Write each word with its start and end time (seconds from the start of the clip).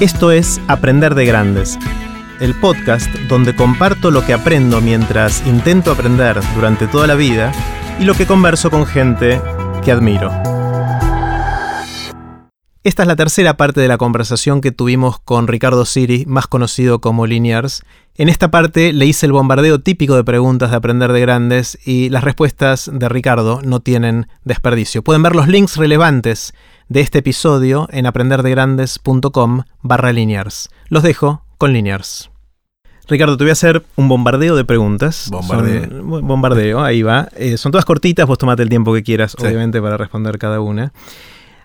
Esto 0.00 0.30
es 0.30 0.60
Aprender 0.68 1.16
de 1.16 1.26
Grandes, 1.26 1.76
el 2.38 2.54
podcast 2.54 3.12
donde 3.28 3.56
comparto 3.56 4.12
lo 4.12 4.24
que 4.24 4.32
aprendo 4.32 4.80
mientras 4.80 5.44
intento 5.44 5.90
aprender 5.90 6.38
durante 6.54 6.86
toda 6.86 7.08
la 7.08 7.16
vida 7.16 7.50
y 7.98 8.04
lo 8.04 8.14
que 8.14 8.24
converso 8.24 8.70
con 8.70 8.86
gente 8.86 9.40
que 9.84 9.90
admiro. 9.90 10.30
Esta 12.84 13.02
es 13.02 13.08
la 13.08 13.16
tercera 13.16 13.56
parte 13.56 13.80
de 13.80 13.88
la 13.88 13.98
conversación 13.98 14.60
que 14.60 14.70
tuvimos 14.70 15.18
con 15.18 15.48
Ricardo 15.48 15.84
Siri, 15.84 16.24
más 16.26 16.46
conocido 16.46 17.00
como 17.00 17.26
Linears. 17.26 17.82
En 18.14 18.28
esta 18.28 18.52
parte 18.52 18.92
le 18.92 19.04
hice 19.04 19.26
el 19.26 19.32
bombardeo 19.32 19.80
típico 19.80 20.14
de 20.14 20.22
preguntas 20.22 20.70
de 20.70 20.76
aprender 20.76 21.12
de 21.12 21.20
grandes 21.20 21.76
y 21.84 22.08
las 22.08 22.22
respuestas 22.22 22.88
de 22.92 23.08
Ricardo 23.08 23.62
no 23.64 23.80
tienen 23.80 24.28
desperdicio. 24.44 25.02
Pueden 25.02 25.24
ver 25.24 25.34
los 25.34 25.48
links 25.48 25.76
relevantes 25.76 26.54
de 26.88 27.00
este 27.00 27.18
episodio 27.18 27.88
en 27.92 28.06
aprenderdegrandes.com 28.06 29.62
barra. 29.82 30.12
Los 30.88 31.02
dejo 31.02 31.44
con 31.58 31.72
Linears. 31.72 32.30
Ricardo, 33.08 33.36
te 33.38 33.44
voy 33.44 33.50
a 33.50 33.52
hacer 33.54 33.84
un 33.96 34.08
bombardeo 34.08 34.54
de 34.54 34.64
preguntas. 34.64 35.28
Bombardeo. 35.30 35.88
Son- 35.88 36.26
bombardeo, 36.26 36.82
ahí 36.82 37.02
va. 37.02 37.28
Eh, 37.36 37.56
son 37.56 37.72
todas 37.72 37.84
cortitas, 37.86 38.26
vos 38.26 38.36
tomate 38.36 38.62
el 38.62 38.68
tiempo 38.68 38.92
que 38.92 39.02
quieras, 39.02 39.34
Sí. 39.38 39.46
obviamente, 39.46 39.80
para 39.80 39.96
responder 39.96 40.38
cada 40.38 40.60
una. 40.60 40.92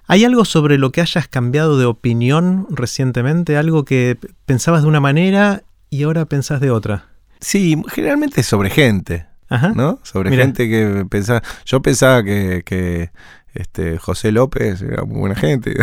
¿Hay 0.08 0.24
algo 0.26 0.46
sobre 0.46 0.78
lo 0.78 0.92
que 0.92 1.02
hayas 1.02 1.28
cambiado 1.28 1.78
de 1.78 1.86
opinión 1.86 2.68
recientemente? 2.70 3.58
¿Algo 3.58 3.84
que 3.86 4.18
pensabas 4.46 4.84
de 4.84 4.88
una 4.88 5.00
manera 5.02 5.64
y 5.90 6.04
ahora 6.04 6.26
pensás 6.26 6.60
de 6.62 6.72
otra? 6.72 7.06
Sí, 7.42 7.82
generalmente 7.90 8.42
sobre 8.44 8.70
gente, 8.70 9.26
Ajá. 9.50 9.74
¿no? 9.76 10.00
Sobre 10.04 10.36
gente 10.36 10.70
que 10.70 11.06
pensaba. 11.10 11.42
Yo 11.66 11.82
pensaba 11.82 12.24
que, 12.24 12.64
que, 12.66 13.12
este, 13.54 13.98
José 13.98 14.32
López 14.32 14.82
era 14.82 15.04
muy 15.04 15.20
buena 15.20 15.36
gente. 15.36 15.76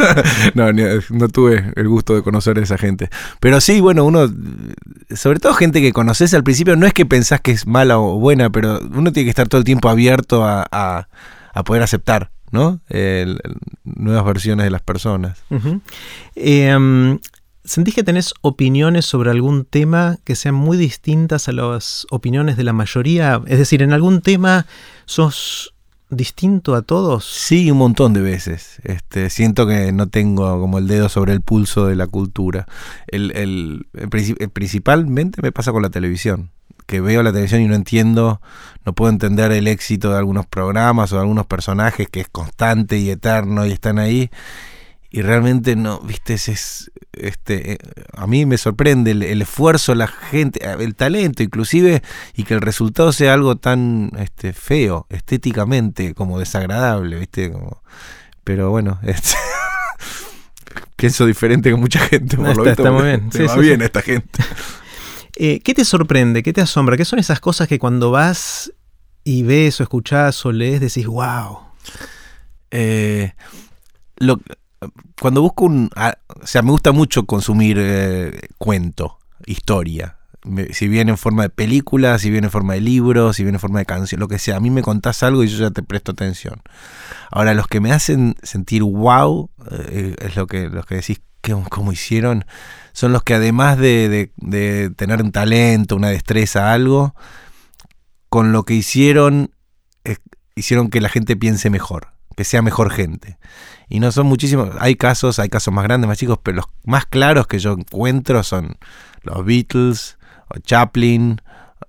no, 0.54 0.72
no 0.72 1.28
tuve 1.28 1.72
el 1.76 1.88
gusto 1.88 2.14
de 2.14 2.22
conocer 2.22 2.58
a 2.58 2.62
esa 2.62 2.78
gente. 2.78 3.10
Pero 3.40 3.60
sí, 3.60 3.80
bueno, 3.80 4.04
uno. 4.04 4.28
Sobre 5.14 5.38
todo 5.38 5.54
gente 5.54 5.80
que 5.80 5.92
conoces 5.92 6.32
al 6.34 6.44
principio, 6.44 6.76
no 6.76 6.86
es 6.86 6.94
que 6.94 7.04
pensás 7.06 7.40
que 7.40 7.50
es 7.52 7.66
mala 7.66 7.98
o 7.98 8.18
buena, 8.18 8.50
pero 8.50 8.80
uno 8.80 9.12
tiene 9.12 9.26
que 9.26 9.30
estar 9.30 9.48
todo 9.48 9.58
el 9.58 9.64
tiempo 9.64 9.88
abierto 9.88 10.44
a, 10.44 10.66
a- 10.70 11.08
poder 11.64 11.82
aceptar, 11.82 12.30
¿no? 12.52 12.80
Nuevas 13.84 14.24
versiones 14.24 14.64
de 14.64 14.70
las 14.70 14.80
personas. 14.82 15.42
Eh, 16.36 17.18
¿Sentís 17.62 17.94
que 17.94 18.02
tenés 18.02 18.32
opiniones 18.40 19.04
sobre 19.04 19.30
algún 19.30 19.64
tema 19.66 20.16
que 20.24 20.34
sean 20.34 20.54
muy 20.54 20.78
distintas 20.78 21.48
a 21.48 21.52
las 21.52 22.06
opiniones 22.10 22.56
de 22.56 22.64
la 22.64 22.72
mayoría? 22.72 23.42
Es 23.46 23.58
decir, 23.58 23.82
en 23.82 23.92
algún 23.92 24.22
tema 24.22 24.64
sos 25.04 25.74
distinto 26.10 26.74
a 26.74 26.82
todos. 26.82 27.24
Sí, 27.24 27.70
un 27.70 27.78
montón 27.78 28.12
de 28.12 28.20
veces. 28.20 28.80
Este, 28.84 29.30
siento 29.30 29.66
que 29.66 29.92
no 29.92 30.08
tengo 30.08 30.60
como 30.60 30.78
el 30.78 30.86
dedo 30.86 31.08
sobre 31.08 31.32
el 31.32 31.40
pulso 31.40 31.86
de 31.86 31.96
la 31.96 32.06
cultura. 32.06 32.66
El, 33.06 33.30
el- 33.36 33.86
el 33.94 34.50
principalmente 34.50 35.40
me 35.42 35.52
pasa 35.52 35.72
con 35.72 35.82
la 35.82 35.90
televisión. 35.90 36.50
Que 36.86 37.00
veo 37.00 37.22
la 37.22 37.30
televisión 37.30 37.60
y 37.62 37.66
no 37.68 37.76
entiendo, 37.76 38.40
no 38.84 38.92
puedo 38.94 39.12
entender 39.12 39.52
el 39.52 39.68
éxito 39.68 40.10
de 40.10 40.18
algunos 40.18 40.46
programas 40.46 41.12
o 41.12 41.16
de 41.16 41.20
algunos 41.22 41.46
personajes 41.46 42.08
que 42.08 42.20
es 42.20 42.28
constante 42.28 42.98
y 42.98 43.10
eterno 43.10 43.64
y 43.64 43.70
están 43.70 43.98
ahí. 44.00 44.28
Y 45.12 45.22
realmente 45.22 45.74
no, 45.74 45.98
viste, 46.00 46.34
es, 46.34 46.92
este, 47.12 47.72
eh, 47.72 47.78
a 48.16 48.28
mí 48.28 48.46
me 48.46 48.58
sorprende 48.58 49.10
el, 49.10 49.24
el 49.24 49.42
esfuerzo, 49.42 49.94
la 49.96 50.06
gente, 50.06 50.60
el 50.64 50.94
talento 50.94 51.42
inclusive, 51.42 52.02
y 52.34 52.44
que 52.44 52.54
el 52.54 52.60
resultado 52.60 53.12
sea 53.12 53.34
algo 53.34 53.56
tan 53.56 54.12
este, 54.18 54.52
feo, 54.52 55.06
estéticamente, 55.10 56.14
como 56.14 56.38
desagradable, 56.38 57.18
viste, 57.18 57.50
como, 57.50 57.82
pero 58.44 58.70
bueno, 58.70 59.00
este, 59.04 59.34
pienso 60.94 61.26
diferente 61.26 61.70
que 61.70 61.76
mucha 61.76 61.98
gente, 62.00 62.36
por 62.36 62.56
lo 62.56 62.62
visto, 62.62 62.82
está 62.82 62.92
muy 62.92 63.00
porque 63.00 63.16
bien. 63.16 63.30
le 63.32 63.38
Sí, 63.38 63.42
va 63.46 63.54
sí, 63.54 63.60
bien 63.60 63.76
sí. 63.78 63.82
a 63.82 63.86
esta 63.86 64.02
gente. 64.02 64.44
Eh, 65.42 65.60
¿Qué 65.64 65.72
te 65.72 65.86
sorprende? 65.86 66.42
¿Qué 66.42 66.52
te 66.52 66.60
asombra? 66.60 66.98
¿Qué 66.98 67.06
son 67.06 67.18
esas 67.18 67.40
cosas 67.40 67.66
que 67.66 67.78
cuando 67.78 68.10
vas 68.10 68.74
y 69.24 69.42
ves 69.42 69.80
o 69.80 69.82
escuchás 69.82 70.44
o 70.44 70.52
lees 70.52 70.82
decís, 70.82 71.06
wow? 71.06 71.60
Eh, 72.70 73.32
lo, 74.18 74.38
cuando 75.20 75.42
busco 75.42 75.64
un... 75.64 75.90
a- 75.96 76.16
o 76.42 76.46
sea, 76.46 76.62
me 76.62 76.70
gusta 76.70 76.92
mucho 76.92 77.26
consumir 77.26 77.76
eh, 77.80 78.40
cuento, 78.58 79.18
historia. 79.46 80.16
Si 80.72 80.88
bien 80.88 81.10
en 81.10 81.18
forma 81.18 81.42
de 81.42 81.50
película, 81.50 82.18
si 82.18 82.30
bien 82.30 82.44
en 82.44 82.50
forma 82.50 82.72
de 82.72 82.80
libro, 82.80 83.34
si 83.34 83.42
bien 83.42 83.56
en 83.56 83.60
forma 83.60 83.78
de 83.80 83.84
canción, 83.84 84.20
lo 84.20 84.28
que 84.28 84.38
sea. 84.38 84.56
A 84.56 84.60
mí 84.60 84.70
me 84.70 84.80
contás 84.80 85.22
algo 85.22 85.44
y 85.44 85.48
yo 85.48 85.58
ya 85.58 85.70
te 85.70 85.82
presto 85.82 86.12
atención. 86.12 86.62
Ahora, 87.30 87.52
los 87.52 87.66
que 87.66 87.80
me 87.80 87.92
hacen 87.92 88.36
sentir 88.42 88.82
wow, 88.82 89.50
eh, 89.70 90.16
es 90.18 90.36
lo 90.36 90.46
que, 90.46 90.70
los 90.70 90.86
que 90.86 90.94
decís, 90.96 91.20
que, 91.42 91.54
¿cómo 91.68 91.92
hicieron? 91.92 92.46
Son 92.94 93.12
los 93.12 93.22
que 93.22 93.34
además 93.34 93.76
de, 93.76 94.08
de- 94.08 94.32
de 94.38 94.90
tener 94.96 95.20
un 95.22 95.30
talento, 95.30 95.94
una 95.94 96.08
destreza, 96.08 96.72
algo, 96.72 97.14
con 98.30 98.52
lo 98.52 98.64
que 98.64 98.74
hicieron, 98.74 99.50
eh, 100.04 100.16
hicieron 100.54 100.88
que 100.88 101.00
la 101.02 101.08
gente 101.10 101.36
piense 101.36 101.68
mejor, 101.68 102.08
que 102.36 102.44
sea 102.44 102.62
mejor 102.62 102.90
gente. 102.90 103.38
Y 103.90 103.98
no 103.98 104.12
son 104.12 104.26
muchísimos, 104.26 104.70
hay 104.78 104.94
casos, 104.94 105.40
hay 105.40 105.48
casos 105.48 105.74
más 105.74 105.82
grandes, 105.82 106.06
más 106.06 106.16
chicos, 106.16 106.38
pero 106.42 106.58
los 106.58 106.66
más 106.84 107.06
claros 107.06 107.48
que 107.48 107.58
yo 107.58 107.72
encuentro 107.72 108.44
son 108.44 108.76
los 109.22 109.44
Beatles 109.44 110.16
o 110.48 110.60
Chaplin, 110.60 111.42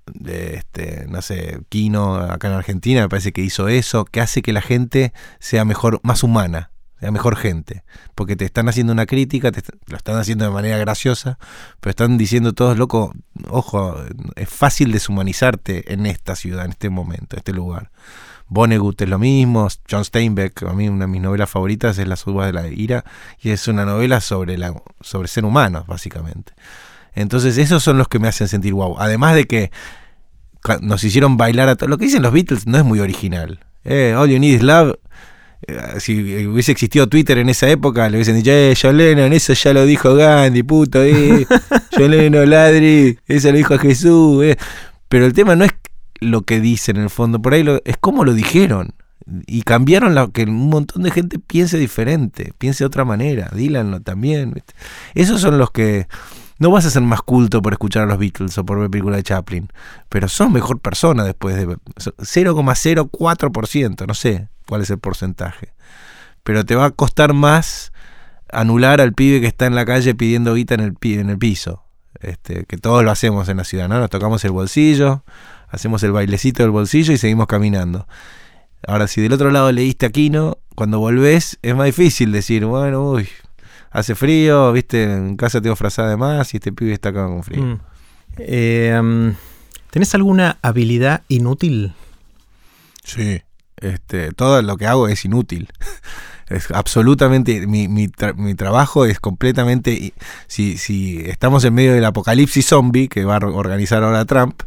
de 0.08 0.56
este, 0.56 1.06
no 1.08 1.22
sé, 1.22 1.62
Kino 1.70 2.16
acá 2.16 2.48
en 2.48 2.56
Argentina, 2.56 3.02
me 3.02 3.10
parece 3.10 3.32
que 3.32 3.42
hizo 3.42 3.68
eso, 3.68 4.06
que 4.06 4.20
hace 4.20 4.42
que 4.42 4.52
la 4.52 4.62
gente 4.62 5.14
sea 5.40 5.64
mejor, 5.64 6.00
más 6.02 6.24
humana, 6.24 6.72
sea 7.00 7.12
mejor 7.12 7.36
gente. 7.36 7.84
Porque 8.16 8.36
te 8.36 8.46
están 8.46 8.68
haciendo 8.68 8.94
una 8.94 9.06
crítica, 9.06 9.52
te 9.52 9.62
lo 9.86 9.96
están 9.96 10.18
haciendo 10.18 10.46
de 10.46 10.52
manera 10.52 10.80
graciosa, 10.80 11.38
pero 11.80 11.92
están 11.92 12.18
diciendo 12.18 12.54
todos, 12.54 12.80
loco, 12.80 13.14
ojo, 13.48 13.96
es 14.36 14.50
fácil 14.50 14.92
deshumanizarte 14.92 15.94
en 15.94 16.08
esta 16.08 16.36
ciudad, 16.36 16.66
en 16.66 16.72
este 16.72 16.90
momento, 16.90 17.36
en 17.36 17.40
este 17.40 17.54
lugar. 17.54 17.92
Vonnegut 18.54 19.02
es 19.02 19.08
lo 19.08 19.18
mismo, 19.18 19.70
John 19.90 20.04
Steinbeck, 20.04 20.64
a 20.64 20.74
mí 20.74 20.90
una 20.90 21.06
de 21.06 21.12
mis 21.12 21.22
novelas 21.22 21.50
favoritas 21.50 21.98
es 21.98 22.06
Las 22.06 22.28
uvas 22.28 22.48
de 22.48 22.54
la 22.54 22.68
ira, 22.68 23.06
y 23.42 23.52
es 23.52 23.66
una 23.70 23.86
novela 23.86 24.20
sobre, 24.20 24.58
la, 24.58 24.74
sobre 25.00 25.30
ser 25.30 25.46
humanos, 25.46 25.88
básicamente. 25.88 26.52
Entonces 27.14 27.58
esos 27.58 27.82
son 27.82 27.98
los 27.98 28.10
que 28.10 28.20
me 28.20 28.28
hacen 28.28 28.50
sentir 28.50 28.74
wow. 28.74 28.98
Además 29.00 29.36
de 29.36 29.48
que 29.48 29.72
nos 30.82 31.02
hicieron 31.06 31.38
bailar 31.38 31.70
a 31.70 31.78
todos. 31.78 31.90
Lo 31.90 31.98
que 31.98 32.06
dicen 32.06 32.22
los 32.22 32.34
Beatles 32.34 32.68
no 32.68 32.78
es 32.78 32.84
muy 32.84 33.00
original. 33.00 33.62
Eh, 33.86 34.16
All 34.18 34.30
You 34.30 34.38
Need 34.38 34.56
Is 34.56 34.64
Love. 34.64 34.96
eh, 35.68 36.00
si 36.00 36.46
hubiese 36.46 36.74
existido 36.74 37.08
Twitter 37.08 37.38
en 37.38 37.48
esa 37.48 37.70
época, 37.70 38.10
le 38.10 38.18
hubiesen 38.18 38.36
dicho, 38.36 38.52
eh, 38.52 38.74
John 38.80 38.98
Lennon, 38.98 39.32
eso 39.32 39.54
ya 39.54 39.72
lo 39.72 39.86
dijo 39.86 40.14
Gandhi, 40.14 40.64
puto, 40.64 41.02
eh. 41.02 41.48
John 41.98 42.12
Lennon, 42.12 42.50
ladri, 42.50 43.18
eso 43.28 43.50
lo 43.50 43.58
dijo 43.58 43.78
Jesús, 43.78 44.44
eh. 44.44 44.58
Pero 45.08 45.26
el 45.26 45.32
tema 45.32 45.56
no 45.56 45.64
es 45.64 45.72
lo 46.22 46.44
que 46.44 46.62
dicen 46.62 46.96
en 46.96 47.04
el 47.04 47.10
fondo, 47.10 47.42
por 47.42 47.54
ahí 47.54 47.64
lo- 47.64 47.82
es 47.84 47.98
cómo 48.00 48.24
lo 48.24 48.34
dijeron. 48.34 48.94
Y 49.46 49.62
cambiaron 49.64 50.16
lo 50.16 50.32
que 50.32 50.44
un 50.44 50.70
montón 50.70 51.04
de 51.04 51.12
gente 51.12 51.38
piense 51.40 51.78
diferente, 51.78 52.54
piense 52.58 52.84
de 52.84 52.88
otra 52.88 53.06
manera. 53.06 53.50
Dylan 53.54 54.02
también. 54.04 54.64
Esos 55.14 55.42
son 55.42 55.58
los 55.58 55.72
que. 55.72 56.08
No 56.58 56.70
vas 56.70 56.86
a 56.86 56.92
ser 56.92 57.02
más 57.02 57.22
culto 57.22 57.62
por 57.62 57.74
escuchar 57.74 58.04
a 58.04 58.06
los 58.06 58.20
Beatles 58.20 58.56
o 58.58 58.66
por 58.66 58.80
ver 58.80 58.90
películas 58.90 59.18
de 59.18 59.24
Chaplin, 59.24 59.68
pero 60.10 60.28
sos 60.28 60.50
mejor 60.52 60.80
persona 60.80 61.24
después 61.24 61.56
de 61.56 61.76
0,04%, 62.76 64.06
no 64.08 64.14
sé 64.14 64.48
cuál 64.68 64.82
es 64.82 64.90
el 64.90 65.00
porcentaje. 65.00 65.74
Pero 66.44 66.66
te 66.66 66.76
va 66.76 66.86
a 66.86 66.92
costar 66.92 67.34
más 67.34 67.92
anular 68.52 69.02
al 69.02 69.14
pibe 69.14 69.42
que 69.42 69.48
está 69.48 69.66
en 69.66 69.76
la 69.76 69.86
calle 69.86 70.16
pidiendo 70.16 70.54
guita 70.54 70.74
en 70.76 70.82
el, 70.82 70.94
en 71.02 71.30
el 71.30 71.38
piso. 71.38 71.84
Este, 72.20 72.66
que 72.66 72.78
todos 72.78 73.04
lo 73.04 73.10
hacemos 73.12 73.50
en 73.50 73.58
la 73.58 73.64
ciudad, 73.64 73.88
¿no? 73.90 74.00
Nos 74.00 74.10
tocamos 74.10 74.44
el 74.46 74.52
bolsillo, 74.52 75.24
hacemos 75.72 76.04
el 76.04 76.12
bailecito 76.12 76.62
del 76.62 76.72
bolsillo 76.72 77.14
y 77.14 77.18
seguimos 77.18 77.48
caminando. 77.48 78.08
Ahora, 78.86 79.08
si 79.08 79.22
del 79.22 79.34
otro 79.34 79.50
lado 79.52 79.72
leíste 79.72 80.06
Aquino, 80.06 80.58
cuando 80.76 81.00
volvés 81.00 81.58
es 81.62 81.76
más 81.76 81.86
difícil 81.88 82.32
decir, 82.32 82.66
bueno, 82.66 83.12
uy, 83.12 83.28
hace 83.92 84.16
frío, 84.16 84.72
viste, 84.72 85.04
en 85.04 85.36
casa 85.38 85.62
tengo 85.62 85.76
frazada 85.76 86.10
de 86.10 86.18
más 86.18 86.54
y 86.54 86.58
este 86.58 86.72
pibe 86.72 86.94
está 86.94 87.10
acá 87.10 87.26
con 87.26 87.44
frío. 87.44 87.64
Mm. 87.64 87.80
Eh, 88.38 89.34
¿Tenés 89.90 90.16
alguna 90.16 90.58
habilidad 90.62 91.24
inútil? 91.28 91.94
Sí. 93.04 93.42
Este, 93.78 94.32
todo 94.32 94.62
lo 94.62 94.78
que 94.78 94.86
hago 94.88 95.08
es 95.08 95.26
inútil. 95.26 95.68
Es 96.50 96.70
absolutamente. 96.70 97.66
Mi, 97.66 97.88
mi, 97.88 98.08
tra- 98.10 98.36
mi 98.36 98.56
trabajo 98.56 99.06
es 99.06 99.22
completamente. 99.22 100.14
Si, 100.48 100.76
si 100.78 101.22
estamos 101.22 101.64
en 101.64 101.74
medio 101.74 101.94
del 101.94 102.04
apocalipsis 102.04 102.66
zombie 102.68 103.08
que 103.08 103.24
va 103.24 103.36
a 103.36 103.38
or- 103.38 103.54
organizar 103.56 104.04
ahora 104.04 104.26
Trump, 104.26 104.62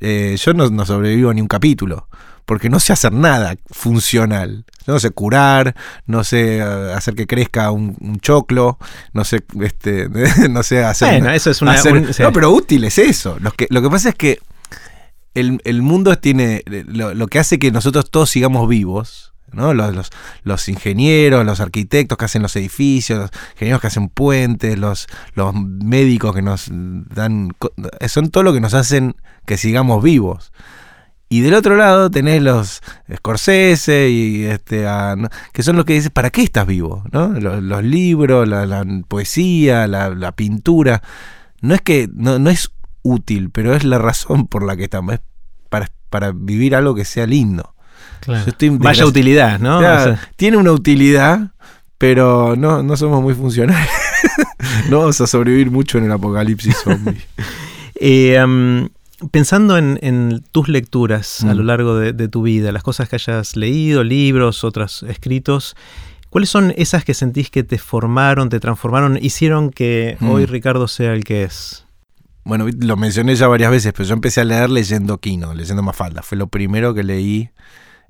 eh, 0.00 0.36
yo 0.38 0.54
no, 0.54 0.68
no 0.70 0.84
sobrevivo 0.86 1.32
ni 1.34 1.40
un 1.40 1.48
capítulo. 1.48 2.08
Porque 2.44 2.68
no 2.70 2.78
sé 2.78 2.92
hacer 2.92 3.12
nada 3.12 3.56
funcional. 3.72 4.64
Yo 4.86 4.92
No 4.92 5.00
sé 5.00 5.10
curar, 5.10 5.74
no 6.06 6.22
sé 6.22 6.58
eh, 6.58 6.62
hacer 6.94 7.14
que 7.16 7.26
crezca 7.26 7.72
un, 7.72 7.96
un 8.00 8.20
choclo, 8.20 8.78
no 9.12 9.24
sé, 9.24 9.40
este, 9.60 10.08
no 10.48 10.62
sé 10.62 10.84
hacer. 10.84 11.08
Bueno, 11.20 11.30
eso 11.34 11.50
es 11.50 11.60
una... 11.60 11.72
hacer- 11.72 11.92
un- 11.92 12.14
sí. 12.14 12.22
No, 12.22 12.32
pero 12.32 12.50
útil 12.52 12.84
es 12.84 12.98
eso. 12.98 13.36
Lo 13.40 13.50
que, 13.50 13.66
lo 13.70 13.82
que 13.82 13.90
pasa 13.90 14.10
es 14.10 14.14
que 14.14 14.38
el, 15.34 15.60
el 15.64 15.82
mundo 15.82 16.16
tiene. 16.18 16.62
Lo, 16.66 17.14
lo 17.14 17.26
que 17.26 17.38
hace 17.40 17.58
que 17.58 17.72
nosotros 17.72 18.10
todos 18.10 18.30
sigamos 18.30 18.68
vivos 18.68 19.32
¿no? 19.52 19.74
Los, 19.74 20.10
los, 20.42 20.68
ingenieros, 20.68 21.44
los 21.44 21.60
arquitectos 21.60 22.18
que 22.18 22.24
hacen 22.24 22.42
los 22.42 22.54
edificios, 22.56 23.18
los 23.18 23.30
ingenieros 23.52 23.80
que 23.80 23.86
hacen 23.86 24.08
puentes, 24.08 24.78
los, 24.78 25.06
los 25.34 25.54
médicos 25.54 26.34
que 26.34 26.42
nos 26.42 26.68
dan... 26.70 27.50
Son 28.08 28.30
todo 28.30 28.42
lo 28.42 28.52
que 28.52 28.60
nos 28.60 28.74
hacen 28.74 29.16
que 29.46 29.56
sigamos 29.56 30.02
vivos. 30.02 30.52
Y 31.28 31.40
del 31.40 31.54
otro 31.54 31.74
lado 31.74 32.10
tenés 32.10 32.40
los 32.40 32.82
Scorsese 33.12 34.10
y 34.10 34.44
este 34.44 34.86
que 35.52 35.62
son 35.64 35.76
los 35.76 35.84
que 35.84 35.94
dicen, 35.94 36.12
¿para 36.12 36.30
qué 36.30 36.42
estás 36.42 36.66
vivo? 36.66 37.02
¿No? 37.10 37.28
Los, 37.28 37.82
libros, 37.82 38.46
la, 38.46 38.84
poesía, 39.08 39.88
la, 39.88 40.32
pintura. 40.32 41.02
No 41.60 41.74
es 41.74 41.80
que 41.80 42.08
no, 42.12 42.48
es 42.48 42.70
útil, 43.02 43.50
pero 43.50 43.74
es 43.74 43.82
la 43.82 43.98
razón 43.98 44.46
por 44.46 44.64
la 44.64 44.76
que 44.76 44.84
estamos. 44.84 45.14
Es 45.14 45.20
para, 45.68 45.90
para 46.10 46.30
vivir 46.32 46.76
algo 46.76 46.94
que 46.94 47.04
sea 47.04 47.26
lindo. 47.26 47.74
Vaya 48.78 49.06
utilidad, 49.06 49.58
¿no? 49.58 49.80
tiene 50.36 50.56
una 50.56 50.72
utilidad, 50.72 51.50
pero 51.98 52.56
no, 52.56 52.82
no 52.82 52.96
somos 52.96 53.22
muy 53.22 53.34
funcionales. 53.34 53.90
no 54.90 55.00
vamos 55.00 55.20
a 55.20 55.26
sobrevivir 55.26 55.70
mucho 55.70 55.98
en 55.98 56.04
el 56.04 56.12
apocalipsis 56.12 56.76
zombie. 56.82 57.20
eh, 58.00 58.88
Pensando 59.30 59.78
en, 59.78 60.44
tus 60.52 60.68
lecturas 60.68 61.42
a 61.44 61.54
lo 61.54 61.62
mm. 61.62 61.66
largo 61.66 61.98
de, 61.98 62.28
tu 62.28 62.42
vida, 62.42 62.70
las 62.70 62.82
cosas 62.82 63.08
que 63.08 63.16
hayas 63.16 63.56
leído, 63.56 64.04
libros, 64.04 64.62
otros 64.62 65.04
escritos, 65.04 65.74
¿cuáles 66.28 66.50
son 66.50 66.74
esas 66.76 67.02
que 67.02 67.14
sentís 67.14 67.50
que 67.50 67.62
te 67.62 67.78
formaron, 67.78 68.50
te 68.50 68.60
transformaron, 68.60 69.18
hicieron 69.20 69.70
que 69.70 70.18
mm. 70.20 70.28
hoy 70.28 70.44
Ricardo 70.44 70.86
sea 70.86 71.14
el 71.14 71.24
que 71.24 71.44
es? 71.44 71.86
Bueno, 72.44 72.66
lo 72.78 72.96
mencioné 72.98 73.34
ya 73.36 73.48
varias 73.48 73.70
veces, 73.70 73.94
pero 73.94 74.06
yo 74.06 74.12
empecé 74.12 74.42
a 74.42 74.44
leer 74.44 74.68
leyendo 74.68 75.16
Kino, 75.18 75.54
leyendo 75.54 75.82
Mafalda. 75.82 76.22
Fue 76.22 76.36
lo 76.36 76.48
primero 76.48 76.92
que 76.92 77.02
leí. 77.02 77.48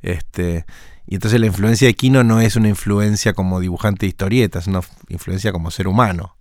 Este, 0.02 0.66
y 1.06 1.14
entonces 1.14 1.40
la 1.40 1.46
influencia 1.46 1.86
de 1.88 1.94
Kino 1.94 2.24
no 2.24 2.40
es 2.40 2.56
una 2.56 2.68
influencia 2.68 3.32
como 3.32 3.60
dibujante 3.60 4.06
de 4.06 4.08
historietas, 4.08 4.64
es 4.64 4.68
una 4.68 4.80
influencia 5.08 5.52
como 5.52 5.70
ser 5.70 5.88
humano. 5.88 6.36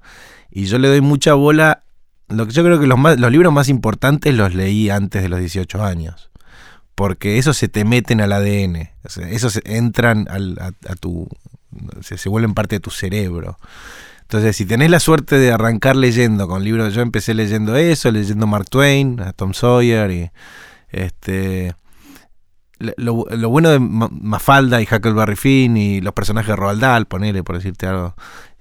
Y 0.51 0.65
yo 0.65 0.79
le 0.79 0.87
doy 0.87 1.01
mucha 1.01 1.33
bola 1.33 1.83
lo 2.27 2.47
que 2.47 2.53
yo 2.53 2.63
creo 2.63 2.79
que 2.79 2.87
los, 2.87 2.99
los 3.19 3.31
libros 3.31 3.53
más 3.53 3.69
importantes 3.69 4.33
los 4.33 4.53
leí 4.55 4.89
antes 4.89 5.21
de 5.21 5.29
los 5.29 5.39
18 5.39 5.83
años. 5.83 6.31
Porque 6.95 7.37
esos 7.37 7.57
se 7.57 7.67
te 7.67 7.83
meten 7.83 8.21
al 8.21 8.31
ADN. 8.31 8.89
esos 9.29 9.59
entran 9.65 10.27
a, 10.29 10.95
tu. 10.95 11.27
Se, 12.01 12.17
se, 12.17 12.29
vuelven 12.29 12.53
parte 12.53 12.77
de 12.77 12.79
tu 12.79 12.89
cerebro. 12.89 13.57
Entonces, 14.21 14.55
si 14.55 14.65
tenés 14.65 14.89
la 14.89 15.01
suerte 15.01 15.37
de 15.37 15.51
arrancar 15.51 15.97
leyendo 15.97 16.47
con 16.47 16.63
libros, 16.63 16.93
yo 16.93 17.01
empecé 17.01 17.33
leyendo 17.33 17.75
eso, 17.75 18.09
leyendo 18.11 18.47
Mark 18.47 18.69
Twain, 18.69 19.19
a 19.19 19.33
Tom 19.33 19.53
Sawyer 19.53 20.09
y 20.09 20.31
este. 20.89 21.75
Lo, 22.77 23.25
lo, 23.29 23.49
bueno 23.49 23.69
de 23.69 23.79
Mafalda 23.79 24.81
y 24.81 24.87
Huckleberry 24.91 25.37
Finn 25.37 25.77
y 25.77 26.01
los 26.01 26.13
personajes 26.13 26.49
de 26.49 26.55
Roald 26.57 26.81
Dahl, 26.81 27.05
ponele 27.05 27.41
por 27.41 27.55
decirte 27.55 27.87
algo, 27.87 28.15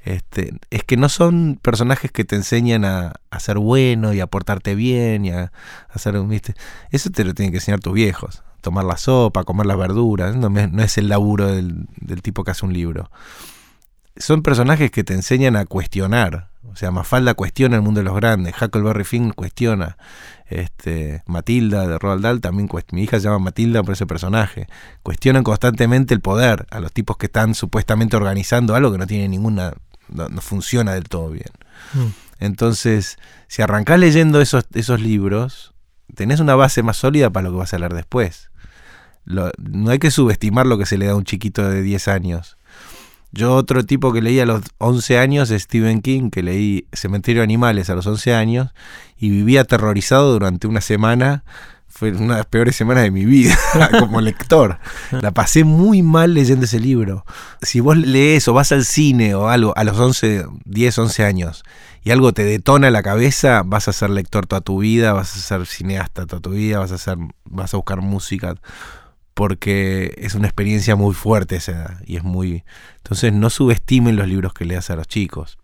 este, 0.04 0.52
es 0.70 0.84
que 0.84 0.98
no 0.98 1.08
son 1.08 1.58
personajes 1.62 2.12
que 2.12 2.24
te 2.24 2.36
enseñan 2.36 2.84
a, 2.84 3.14
ser 3.38 3.58
bueno 3.58 4.12
y 4.12 4.20
a 4.20 4.26
portarte 4.26 4.74
bien 4.74 5.24
y 5.24 5.30
a, 5.30 5.50
hacer 5.90 6.16
un 6.18 6.28
¿viste? 6.28 6.54
Eso 6.90 7.10
te 7.10 7.24
lo 7.24 7.34
tienen 7.34 7.52
que 7.52 7.58
enseñar 7.58 7.80
tus 7.80 7.94
viejos. 7.94 8.42
Tomar 8.60 8.84
la 8.84 8.96
sopa, 8.96 9.44
comer 9.44 9.66
las 9.66 9.78
verduras. 9.78 10.36
No, 10.36 10.82
es 10.82 10.98
el 10.98 11.08
laburo 11.08 11.46
del, 11.46 11.86
tipo 12.22 12.44
que 12.44 12.50
hace 12.50 12.66
un 12.66 12.72
libro. 12.72 13.10
Son 14.16 14.42
personajes 14.42 14.90
que 14.90 15.04
te 15.04 15.14
enseñan 15.14 15.56
a 15.56 15.64
cuestionar. 15.64 16.50
O 16.70 16.76
sea, 16.76 16.90
Mafalda 16.90 17.34
cuestiona 17.34 17.76
el 17.76 17.82
mundo 17.82 18.00
de 18.00 18.04
los 18.04 18.16
grandes. 18.16 18.54
Huckleberry 18.60 19.04
Finn 19.04 19.32
cuestiona. 19.32 19.96
Este, 20.54 21.24
Matilda 21.26 21.84
de 21.84 21.98
Roald 21.98 22.22
Dahl 22.22 22.40
también 22.40 22.68
Mi 22.92 23.02
hija 23.02 23.18
se 23.18 23.24
llama 23.24 23.40
Matilda 23.40 23.82
por 23.82 23.94
ese 23.94 24.06
personaje. 24.06 24.68
Cuestionan 25.02 25.42
constantemente 25.42 26.14
el 26.14 26.20
poder 26.20 26.66
a 26.70 26.78
los 26.78 26.92
tipos 26.92 27.16
que 27.16 27.26
están 27.26 27.56
supuestamente 27.56 28.16
organizando 28.16 28.76
algo 28.76 28.92
que 28.92 28.98
no 28.98 29.06
tiene 29.08 29.26
ninguna 29.26 29.72
no, 30.08 30.28
funciona 30.40 30.94
del 30.94 31.04
todo 31.08 31.30
bien. 31.30 31.50
Mm. 31.94 32.06
Entonces, 32.38 33.18
si 33.48 33.62
arrancás 33.62 33.98
leyendo 33.98 34.40
esos, 34.40 34.64
esos 34.74 35.00
libros, 35.00 35.74
tenés 36.14 36.38
una 36.38 36.54
base 36.54 36.84
más 36.84 36.98
sólida 36.98 37.30
para 37.30 37.48
lo 37.48 37.50
que 37.50 37.58
vas 37.58 37.74
a 37.74 37.78
leer 37.80 37.92
después. 37.92 38.50
no 39.24 39.90
hay 39.90 39.98
que 39.98 40.12
subestimar 40.12 40.66
lo 40.66 40.78
que 40.78 40.86
se 40.86 40.98
le 40.98 41.06
da 41.06 41.12
a 41.12 41.16
un 41.16 41.24
chiquito 41.24 41.68
de 41.68 41.82
10 41.82 42.06
años. 42.06 42.58
Yo 43.36 43.56
otro 43.56 43.84
tipo 43.84 44.12
que 44.12 44.22
leí 44.22 44.38
a 44.38 44.46
los 44.46 44.62
11 44.78 45.18
años 45.18 45.48
Stephen 45.48 46.02
King, 46.02 46.30
que 46.30 46.44
leí 46.44 46.86
Cementerio 46.92 47.40
de 47.40 47.44
Animales 47.44 47.90
a 47.90 47.96
los 47.96 48.06
11 48.06 48.32
años 48.32 48.72
y 49.18 49.28
vivía 49.30 49.62
aterrorizado 49.62 50.32
durante 50.32 50.68
una 50.68 50.80
semana 50.80 51.42
fue 51.88 52.10
una 52.10 52.34
de 52.34 52.40
las 52.40 52.46
peores 52.46 52.76
semanas 52.76 53.02
de 53.02 53.10
mi 53.10 53.24
vida 53.24 53.56
como 53.98 54.20
lector. 54.20 54.78
La 55.10 55.32
pasé 55.32 55.64
muy 55.64 56.02
mal 56.02 56.34
leyendo 56.34 56.64
ese 56.64 56.78
libro. 56.78 57.24
Si 57.60 57.80
vos 57.80 57.96
lees 57.96 58.46
o 58.46 58.52
vas 58.52 58.70
al 58.70 58.84
cine 58.84 59.34
o 59.34 59.48
algo 59.48 59.72
a 59.76 59.82
los 59.82 59.98
11, 59.98 60.46
10, 60.64 60.98
11 60.98 61.24
años 61.24 61.64
y 62.04 62.12
algo 62.12 62.32
te 62.32 62.44
detona 62.44 62.90
la 62.92 63.02
cabeza, 63.02 63.62
vas 63.64 63.88
a 63.88 63.92
ser 63.92 64.10
lector 64.10 64.46
toda 64.46 64.60
tu 64.60 64.78
vida, 64.78 65.12
vas 65.12 65.34
a 65.36 65.38
ser 65.40 65.66
cineasta 65.66 66.26
toda 66.26 66.40
tu 66.40 66.50
vida, 66.50 66.78
vas 66.78 66.92
a 66.92 66.98
ser 66.98 67.16
vas 67.44 67.74
a 67.74 67.78
buscar 67.78 68.00
música 68.00 68.54
porque 69.34 70.14
es 70.16 70.34
una 70.34 70.46
experiencia 70.46 70.96
muy 70.96 71.14
fuerte 71.14 71.56
esa 71.56 71.72
edad 71.72 72.00
y 72.06 72.16
es 72.16 72.22
muy 72.22 72.64
entonces 72.98 73.32
no 73.32 73.50
subestimen 73.50 74.16
los 74.16 74.28
libros 74.28 74.54
que 74.54 74.64
leas 74.64 74.88
a 74.90 74.96
los 74.96 75.06
chicos. 75.06 75.58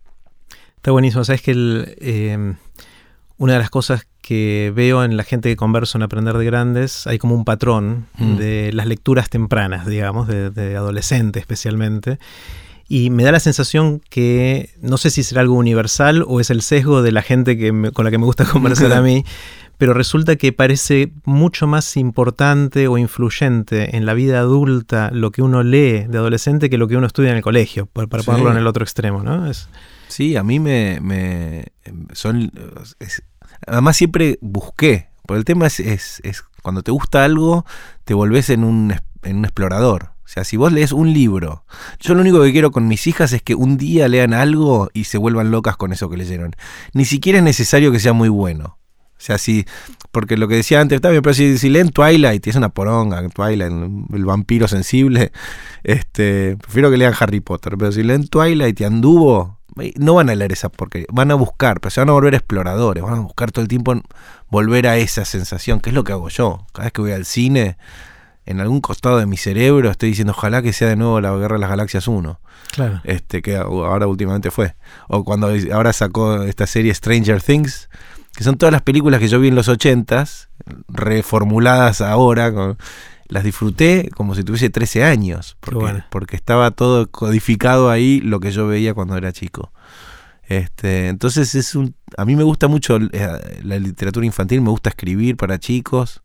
Está 0.77 0.91
buenísimo, 0.91 1.25
sabes 1.25 1.43
que 1.43 1.53
el, 1.53 1.97
eh, 2.01 2.55
una 3.39 3.55
de 3.55 3.59
las 3.59 3.71
cosas 3.71 4.07
que 4.21 4.73
veo 4.75 5.03
en 5.03 5.17
la 5.17 5.25
gente 5.25 5.49
que 5.49 5.57
converso 5.57 5.97
en 5.97 6.03
Aprender 6.03 6.37
de 6.37 6.45
Grandes, 6.45 7.07
hay 7.07 7.19
como 7.19 7.35
un 7.35 7.45
patrón 7.45 8.07
mm. 8.19 8.37
de 8.37 8.73
las 8.73 8.87
lecturas 8.87 9.31
tempranas, 9.31 9.87
digamos, 9.87 10.29
de, 10.29 10.51
de 10.51 10.77
adolescente 10.77 11.39
especialmente. 11.39 12.19
Y 12.93 13.11
me 13.11 13.23
da 13.23 13.31
la 13.31 13.39
sensación 13.41 14.03
que, 14.11 14.71
no 14.83 14.99
sé 14.99 15.11
si 15.11 15.23
será 15.23 15.43
algo 15.43 15.55
universal 15.55 16.25
o 16.27 16.41
es 16.41 16.51
el 16.51 16.61
sesgo 16.61 17.03
de 17.03 17.13
la 17.13 17.23
gente 17.23 17.57
que 17.57 17.93
con 17.93 18.05
la 18.05 18.11
que 18.11 18.19
me 18.19 18.25
gusta 18.25 18.45
conversar 18.53 18.93
a 18.93 19.01
mí, 19.01 19.25
pero 19.81 19.95
resulta 19.95 20.37
que 20.37 20.53
parece 20.53 21.15
mucho 21.25 21.67
más 21.67 21.97
importante 21.97 22.87
o 22.87 22.99
influyente 22.99 23.97
en 23.97 24.05
la 24.05 24.13
vida 24.13 24.41
adulta 24.41 25.09
lo 25.11 25.31
que 25.31 25.41
uno 25.41 25.63
lee 25.63 26.05
de 26.07 26.19
adolescente 26.19 26.69
que 26.69 26.77
lo 26.77 26.87
que 26.87 26.99
uno 26.99 27.07
estudia 27.07 27.31
en 27.31 27.39
el 27.39 27.43
colegio, 27.43 27.87
para, 27.87 28.07
ponerlo 28.07 28.51
en 28.51 28.59
el 28.59 28.67
otro 28.67 28.85
extremo, 28.85 29.23
¿no? 29.23 29.51
Es... 29.51 29.71
Sí, 30.09 30.37
a 30.37 30.43
mí 30.43 30.61
me, 30.61 31.01
me 31.01 31.65
son 32.13 32.53
además 33.67 33.97
siempre 33.97 34.39
busqué, 34.43 35.09
porque 35.27 35.39
el 35.39 35.45
tema 35.47 35.67
es, 35.67 35.81
es, 35.81 36.45
cuando 36.61 36.83
te 36.83 36.91
gusta 36.91 37.25
algo, 37.25 37.65
te 38.05 38.13
volvés 38.13 38.51
en 38.51 38.65
un, 38.65 38.95
en 39.23 39.37
un 39.39 39.45
explorador. 39.47 40.11
O 40.27 40.29
sea, 40.29 40.45
si 40.45 40.59
vos 40.59 40.75
lees 40.75 40.93
un 40.93 41.15
libro, 41.15 41.65
yo 42.01 42.13
lo 42.15 42.21
único 42.21 42.43
que 42.43 42.53
quiero 42.53 42.71
con 42.71 42.87
mis 42.87 43.07
hijas 43.07 43.33
es 43.33 43.41
que 43.41 43.55
un 43.55 43.79
día 43.79 44.09
lean 44.09 44.35
algo 44.35 44.91
y 44.93 45.05
se 45.05 45.17
vuelvan 45.17 45.51
locas 45.51 45.79
con 45.79 45.91
eso 45.95 46.11
que 46.11 46.19
leyeron. 46.19 46.55
Ni 46.93 47.07
siquiera 47.07 47.39
es 47.39 47.45
necesario 47.45 47.91
que 47.93 47.99
sea 47.99 48.13
muy 48.13 48.29
bueno. 48.29 48.77
O 49.21 49.23
sea, 49.23 49.37
si, 49.37 49.67
porque 50.13 50.39
lo 50.39 50.49
que 50.49 50.55
decía 50.55 50.81
antes, 50.81 50.97
está 50.97 51.11
bien, 51.11 51.21
pero 51.21 51.35
si, 51.35 51.69
leen 51.69 51.91
Twilight, 51.91 52.47
es 52.47 52.57
una 52.57 52.71
poronga, 52.71 53.29
Twilight, 53.29 53.71
el 54.15 54.25
vampiro 54.25 54.67
sensible, 54.67 55.31
este, 55.85 56.57
prefiero 56.57 56.91
que 56.91 56.97
lean 56.97 57.13
Harry 57.21 57.41
Potter, 57.41 57.75
pero 57.77 57.93
si 57.93 58.03
leen 58.03 58.29
Twilight 58.29 58.81
y 58.81 58.85
anduvo, 58.85 59.59
no 59.97 60.15
van 60.15 60.31
a 60.31 60.35
leer 60.35 60.53
esa 60.53 60.71
porque 60.71 61.05
van 61.13 61.31
a 61.31 61.35
buscar, 61.35 61.81
pero 61.81 61.91
se 61.91 62.01
van 62.01 62.09
a 62.09 62.13
volver 62.13 62.35
exploradores, 62.35 63.03
van 63.03 63.19
a 63.19 63.21
buscar 63.21 63.53
todo 63.53 63.61
el 63.63 63.69
tiempo 63.69 63.95
volver 64.49 64.87
a 64.87 64.97
esa 64.97 65.27
sensación, 65.27 65.81
que 65.81 65.91
es 65.91 65.95
lo 65.95 66.03
que 66.03 66.13
hago 66.13 66.31
yo. 66.31 66.67
Cada 66.73 66.87
vez 66.87 66.93
que 66.95 67.03
voy 67.03 67.13
al 67.13 67.27
cine, 67.27 67.77
en 68.47 68.61
algún 68.61 68.81
costado 68.81 69.19
de 69.19 69.27
mi 69.27 69.37
cerebro 69.37 69.91
estoy 69.91 70.09
diciendo, 70.09 70.33
ojalá 70.35 70.63
que 70.63 70.73
sea 70.73 70.89
de 70.89 70.97
nuevo 70.97 71.21
la 71.21 71.37
Guerra 71.37 71.57
de 71.57 71.61
las 71.61 71.71
Galaxias 71.71 72.09
1. 72.09 72.41
Claro. 72.73 73.01
Este, 73.05 73.43
que 73.43 73.57
ahora 73.57 74.07
últimamente 74.07 74.51
fue. 74.51 74.77
O 75.09 75.25
cuando 75.25 75.53
ahora 75.73 75.93
sacó 75.93 76.43
esta 76.45 76.67
serie 76.67 76.95
Stranger 76.95 77.43
Things, 77.43 77.91
que 78.41 78.45
son 78.45 78.57
todas 78.57 78.73
las 78.73 78.81
películas 78.81 79.21
que 79.21 79.29
yo 79.29 79.39
vi 79.39 79.49
en 79.49 79.55
los 79.55 79.69
80s, 79.69 80.49
reformuladas 80.89 82.01
ahora, 82.01 82.51
con, 82.51 82.79
las 83.29 83.45
disfruté 83.45 84.09
como 84.17 84.35
si 84.35 84.45
tuviese 84.45 84.71
13 84.71 85.05
años, 85.05 85.59
porque, 85.61 86.03
porque 86.09 86.37
estaba 86.37 86.71
todo 86.71 87.11
codificado 87.11 87.91
ahí 87.91 88.23
lo 88.23 88.41
que 88.41 88.51
yo 88.51 88.67
veía 88.67 88.95
cuando 88.95 89.15
era 89.19 89.31
chico. 89.31 89.73
Este, 90.45 91.09
entonces 91.09 91.55
es 91.55 91.75
un, 91.75 91.95
a 92.17 92.25
mí 92.25 92.35
me 92.35 92.43
gusta 92.43 92.67
mucho 92.67 92.97
eh, 93.13 93.61
la 93.63 93.79
literatura 93.79 94.25
infantil, 94.25 94.63
me 94.63 94.71
gusta 94.71 94.89
escribir 94.89 95.37
para 95.37 95.59
chicos, 95.59 96.23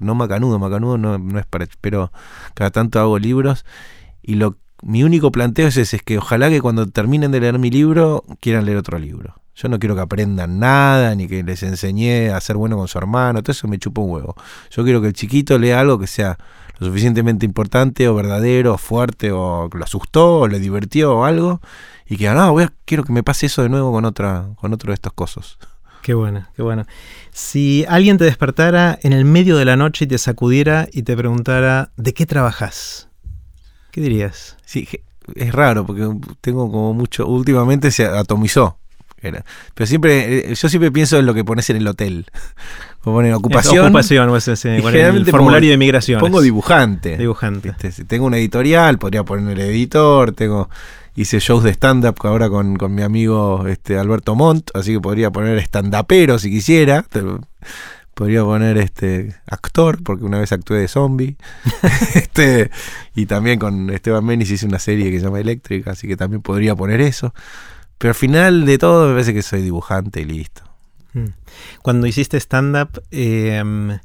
no 0.00 0.14
macanudo, 0.14 0.58
macanudo 0.58 0.96
no, 0.96 1.18
no 1.18 1.38
es 1.38 1.44
para, 1.44 1.66
pero 1.82 2.10
cada 2.54 2.70
tanto 2.70 3.00
hago 3.00 3.18
libros 3.18 3.66
y 4.22 4.36
lo 4.36 4.56
mi 4.82 5.04
único 5.04 5.30
planteo 5.30 5.68
es 5.68 5.76
ese, 5.76 5.96
es 5.96 6.02
que 6.02 6.16
ojalá 6.16 6.48
que 6.48 6.62
cuando 6.62 6.86
terminen 6.86 7.32
de 7.32 7.40
leer 7.40 7.58
mi 7.58 7.68
libro 7.70 8.24
quieran 8.40 8.64
leer 8.64 8.78
otro 8.78 8.98
libro. 8.98 9.39
Yo 9.60 9.68
no 9.68 9.78
quiero 9.78 9.94
que 9.94 10.00
aprendan 10.00 10.58
nada, 10.58 11.14
ni 11.14 11.28
que 11.28 11.42
les 11.42 11.62
enseñé 11.62 12.30
a 12.30 12.40
ser 12.40 12.56
bueno 12.56 12.78
con 12.78 12.88
su 12.88 12.96
hermano, 12.96 13.42
todo 13.42 13.52
eso 13.52 13.68
me 13.68 13.78
chupa 13.78 14.00
un 14.00 14.10
huevo. 14.10 14.34
Yo 14.70 14.84
quiero 14.84 15.02
que 15.02 15.08
el 15.08 15.12
chiquito 15.12 15.58
lea 15.58 15.80
algo 15.80 15.98
que 15.98 16.06
sea 16.06 16.38
lo 16.78 16.86
suficientemente 16.86 17.44
importante 17.44 18.08
o 18.08 18.14
verdadero, 18.14 18.72
o 18.72 18.78
fuerte, 18.78 19.32
o 19.32 19.68
lo 19.70 19.84
asustó, 19.84 20.40
o 20.40 20.48
le 20.48 20.60
divirtió 20.60 21.14
o 21.14 21.24
algo, 21.26 21.60
y 22.06 22.16
que 22.16 22.30
no, 22.30 22.52
voy 22.52 22.64
a, 22.64 22.72
quiero 22.86 23.04
que 23.04 23.12
me 23.12 23.22
pase 23.22 23.46
eso 23.46 23.62
de 23.62 23.68
nuevo 23.68 23.92
con 23.92 24.06
otra, 24.06 24.48
con 24.56 24.72
otro 24.72 24.92
de 24.92 24.94
estos 24.94 25.12
cosas. 25.12 25.58
Qué 26.00 26.14
bueno, 26.14 26.46
qué 26.56 26.62
bueno. 26.62 26.86
Si 27.30 27.84
alguien 27.86 28.16
te 28.16 28.24
despertara 28.24 28.98
en 29.02 29.12
el 29.12 29.26
medio 29.26 29.58
de 29.58 29.66
la 29.66 29.76
noche 29.76 30.06
y 30.06 30.08
te 30.08 30.16
sacudiera 30.16 30.88
y 30.90 31.02
te 31.02 31.14
preguntara 31.14 31.92
¿de 31.98 32.14
qué 32.14 32.24
trabajas? 32.24 33.10
¿Qué 33.90 34.00
dirías? 34.00 34.56
Sí, 34.64 34.88
es 35.34 35.52
raro 35.52 35.84
porque 35.84 36.08
tengo 36.40 36.70
como 36.72 36.94
mucho. 36.94 37.26
Últimamente 37.26 37.90
se 37.90 38.06
atomizó. 38.06 38.79
Pero 39.20 39.86
siempre, 39.86 40.50
eh, 40.50 40.54
yo 40.54 40.68
siempre 40.68 40.90
pienso 40.90 41.18
en 41.18 41.26
lo 41.26 41.34
que 41.34 41.44
pones 41.44 41.68
en 41.70 41.76
el 41.76 41.86
hotel. 41.86 42.26
Como 43.02 43.16
ponen 43.16 43.32
ocupación. 43.32 43.86
Ocupación, 43.86 44.28
el 45.16 45.26
formulario 45.26 45.70
de 45.70 45.76
migración. 45.76 46.20
Pongo 46.20 46.42
dibujante. 46.42 47.16
Dibujante. 47.16 47.74
Si 47.92 48.04
tengo 48.04 48.26
una 48.26 48.36
editorial, 48.36 48.98
podría 48.98 49.24
poner 49.24 49.58
el 49.58 49.70
editor. 49.70 50.32
Tengo 50.32 50.68
hice 51.16 51.38
shows 51.38 51.64
de 51.64 51.70
stand-up 51.70 52.16
ahora 52.22 52.48
con, 52.48 52.76
con, 52.76 52.94
mi 52.94 53.02
amigo 53.02 53.66
este, 53.66 53.98
Alberto 53.98 54.34
Montt, 54.34 54.70
así 54.74 54.92
que 54.92 55.00
podría 55.00 55.30
poner 55.30 55.58
stand-upero 55.58 56.38
si 56.38 56.50
quisiera. 56.50 57.04
Podría 58.14 58.42
poner 58.44 58.76
este 58.76 59.34
actor, 59.46 60.02
porque 60.02 60.24
una 60.24 60.38
vez 60.38 60.52
actué 60.52 60.78
de 60.78 60.88
zombie. 60.88 61.36
este, 62.14 62.70
y 63.14 63.26
también 63.26 63.58
con 63.58 63.88
Esteban 63.90 64.24
Menis 64.24 64.50
hice 64.50 64.66
una 64.66 64.78
serie 64.78 65.10
que 65.10 65.18
se 65.18 65.24
llama 65.24 65.40
Eléctrica, 65.40 65.92
así 65.92 66.06
que 66.06 66.16
también 66.16 66.42
podría 66.42 66.76
poner 66.76 67.00
eso. 67.00 67.32
Pero 68.00 68.10
al 68.10 68.14
final 68.16 68.64
de 68.64 68.78
todo 68.78 69.06
me 69.06 69.12
parece 69.12 69.32
que 69.32 69.42
soy 69.42 69.62
dibujante 69.62 70.22
y 70.22 70.24
listo. 70.24 70.62
Mm. 71.12 71.26
Cuando 71.82 72.08
hiciste 72.08 72.36
stand-up, 72.38 73.02
em, 73.12 73.98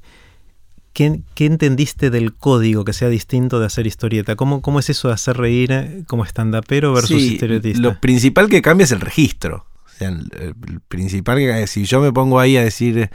¿qué, 0.94 1.22
entendiste 1.40 2.10
del 2.10 2.36
código 2.36 2.84
que 2.86 2.94
sea 2.94 3.10
distinto 3.10 3.60
de 3.60 3.66
hacer 3.66 3.88
historieta? 3.88 4.36
¿Cómo, 4.36 4.62
cómo 4.62 4.80
es 4.80 4.90
eso 4.90 5.08
de 5.08 5.16
hacer 5.16 5.38
reír 5.38 6.04
como 6.08 6.26
stand-upero 6.26 6.94
versus 6.94 7.22
sí, 7.22 7.40
Lo 7.76 8.00
principal 8.00 8.50
que 8.50 8.62
cambia 8.62 8.84
es 8.84 8.92
el 8.92 9.02
registro 9.02 9.66
el, 10.00 10.56
principal 10.88 11.38
que 11.38 11.68
si 11.68 11.86
yo 11.86 12.02
me 12.02 12.12
pongo 12.12 12.40
ahí 12.40 12.58
a 12.58 12.64
decir 12.64 13.10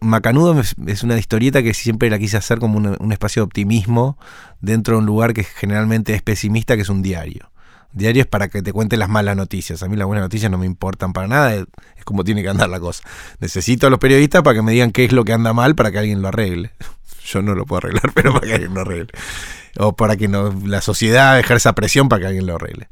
Macanudo 0.00 0.60
es 0.86 1.02
una 1.02 1.18
historieta 1.18 1.62
que 1.62 1.74
siempre 1.74 2.10
la 2.10 2.18
quise 2.18 2.36
hacer 2.36 2.58
como 2.58 2.78
un, 2.78 3.12
espacio 3.12 3.42
de 3.42 3.44
optimismo 3.44 4.18
dentro 4.60 4.96
de 4.96 5.00
un 5.00 5.06
lugar 5.06 5.32
que 5.32 5.44
generalmente 5.44 6.14
es 6.14 6.22
pesimista, 6.22 6.76
que 6.76 6.82
es 6.82 6.88
un 6.88 7.02
diario. 7.02 7.50
Diario 7.92 8.22
es 8.22 8.28
para 8.28 8.48
que 8.48 8.62
te 8.62 8.72
cuente 8.72 8.96
las 8.96 9.08
malas 9.08 9.36
noticias. 9.36 9.82
A 9.82 9.88
mí 9.88 9.96
las 9.96 10.06
buenas 10.06 10.22
noticias 10.22 10.50
no 10.50 10.58
me 10.58 10.66
importan 10.66 11.12
para 11.12 11.26
nada, 11.26 11.54
es, 11.54 11.66
como 12.04 12.24
tiene 12.24 12.42
que 12.42 12.48
andar 12.48 12.68
la 12.68 12.80
cosa. 12.80 13.02
Necesito 13.40 13.86
a 13.86 13.90
los 13.90 13.98
periodistas 13.98 14.42
para 14.42 14.54
que 14.54 14.62
me 14.62 14.72
digan 14.72 14.92
qué 14.92 15.04
es 15.04 15.12
lo 15.12 15.24
que 15.24 15.32
anda 15.32 15.52
mal 15.52 15.74
para 15.74 15.90
que 15.90 15.98
alguien 15.98 16.22
lo 16.22 16.28
arregle. 16.28 16.72
Yo 17.24 17.42
no 17.42 17.54
lo 17.54 17.66
puedo 17.66 17.78
arreglar, 17.78 18.12
pero 18.14 18.32
para 18.32 18.46
que 18.46 18.54
alguien 18.54 18.74
lo 18.74 18.80
arregle. 18.82 19.08
O 19.78 19.94
para 19.94 20.16
que 20.16 20.28
la 20.28 20.80
sociedad 20.80 21.38
ejerza 21.38 21.74
presión 21.74 22.08
para 22.08 22.20
que 22.20 22.26
alguien 22.26 22.46
lo 22.46 22.56
arregle. 22.56 22.88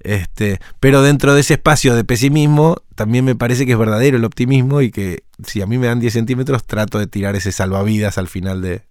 Este, 0.00 0.60
pero 0.78 1.02
dentro 1.02 1.34
de 1.34 1.40
ese 1.40 1.54
espacio 1.54 1.96
de 1.96 2.04
pesimismo, 2.04 2.76
también 2.94 3.24
me 3.24 3.34
parece 3.34 3.66
que 3.66 3.72
es 3.72 3.78
verdadero 3.78 4.16
el 4.16 4.24
optimismo 4.24 4.80
y 4.80 4.90
que 4.90 5.24
si 5.44 5.62
a 5.62 5.66
mí 5.66 5.78
me 5.78 5.88
dan 5.88 5.98
10 5.98 6.12
centímetros, 6.12 6.64
trato 6.64 6.98
de 6.98 7.08
tirar 7.08 7.34
ese 7.34 7.50
salvavidas 7.50 8.16
al 8.18 8.28
final 8.28 8.62
de, 8.62 8.82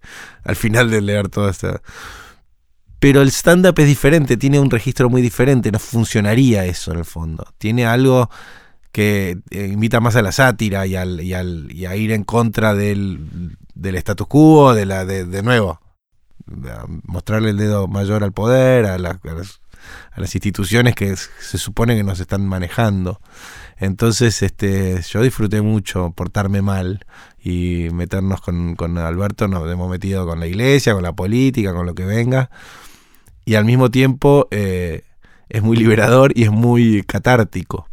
al 0.44 0.56
final 0.56 0.90
de 0.90 1.00
leer 1.00 1.28
toda 1.28 1.50
esta. 1.50 1.80
Pero 2.98 3.22
el 3.22 3.28
stand-up 3.28 3.74
es 3.78 3.86
diferente, 3.86 4.36
tiene 4.36 4.58
un 4.58 4.70
registro 4.70 5.10
muy 5.10 5.22
diferente, 5.22 5.70
no 5.70 5.78
funcionaría 5.78 6.64
eso 6.64 6.92
en 6.92 6.98
el 6.98 7.04
fondo. 7.04 7.46
Tiene 7.58 7.86
algo 7.86 8.30
que 8.90 9.38
eh, 9.50 9.68
invita 9.72 10.00
más 10.00 10.16
a 10.16 10.22
la 10.22 10.32
sátira 10.32 10.86
y, 10.86 10.96
al, 10.96 11.20
y, 11.20 11.34
al, 11.34 11.70
y 11.70 11.84
a 11.84 11.94
ir 11.96 12.12
en 12.12 12.24
contra 12.24 12.74
del, 12.74 13.56
del 13.74 13.96
status 13.96 14.26
quo, 14.26 14.74
de, 14.74 14.86
la, 14.86 15.04
de, 15.04 15.26
de 15.26 15.42
nuevo, 15.42 15.80
mostrarle 17.04 17.50
el 17.50 17.58
dedo 17.58 17.88
mayor 17.88 18.24
al 18.24 18.32
poder, 18.32 18.86
a, 18.86 18.94
a 18.94 18.98
las 18.98 19.18
a 20.12 20.20
las 20.20 20.34
instituciones 20.34 20.94
que 20.94 21.14
se 21.16 21.58
supone 21.58 21.96
que 21.96 22.04
nos 22.04 22.20
están 22.20 22.46
manejando. 22.46 23.20
Entonces, 23.76 24.42
este, 24.42 25.00
yo 25.02 25.22
disfruté 25.22 25.60
mucho 25.60 26.12
portarme 26.12 26.62
mal 26.62 27.04
y 27.38 27.88
meternos 27.92 28.40
con, 28.40 28.74
con 28.74 28.96
Alberto, 28.98 29.48
nos 29.48 29.70
hemos 29.70 29.90
metido 29.90 30.26
con 30.26 30.40
la 30.40 30.46
iglesia, 30.46 30.94
con 30.94 31.02
la 31.02 31.12
política, 31.12 31.74
con 31.74 31.86
lo 31.86 31.94
que 31.94 32.04
venga. 32.04 32.50
Y 33.46 33.54
al 33.54 33.64
mismo 33.64 33.90
tiempo 33.90 34.48
eh, 34.50 35.04
es 35.48 35.62
muy 35.62 35.76
liberador 35.76 36.32
y 36.34 36.42
es 36.42 36.50
muy 36.50 37.04
catártico. 37.04 37.88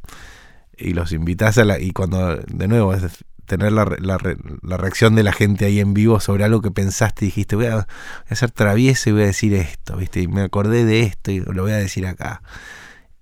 Y 0.75 0.93
los 0.93 1.11
invitas 1.13 1.59
a 1.59 1.63
la... 1.63 1.79
Y 1.79 1.91
cuando, 1.91 2.37
de 2.37 2.67
nuevo, 2.67 2.91
es 2.95 3.23
tener 3.45 3.71
la, 3.71 3.85
la, 3.99 4.77
reacción 4.77 5.13
de 5.13 5.21
la 5.21 5.31
gente 5.31 5.65
ahí 5.65 5.79
en 5.79 5.93
vivo 5.93 6.19
sobre 6.19 6.43
algo 6.43 6.61
que 6.61 6.71
pensaste 6.71 7.25
y 7.25 7.27
dijiste, 7.27 7.55
voy 7.55 7.67
a, 7.67 7.87
ser 8.31 8.49
travieso 8.49 9.11
y 9.11 9.13
voy 9.13 9.23
a 9.23 9.27
decir 9.27 9.53
esto, 9.53 9.95
¿viste? 9.95 10.21
Y 10.21 10.27
me 10.27 10.41
acordé 10.41 10.85
de 10.85 11.01
esto 11.01 11.29
y 11.29 11.41
lo 11.41 11.61
voy 11.61 11.73
a 11.73 11.77
decir 11.77 12.07
acá. 12.07 12.41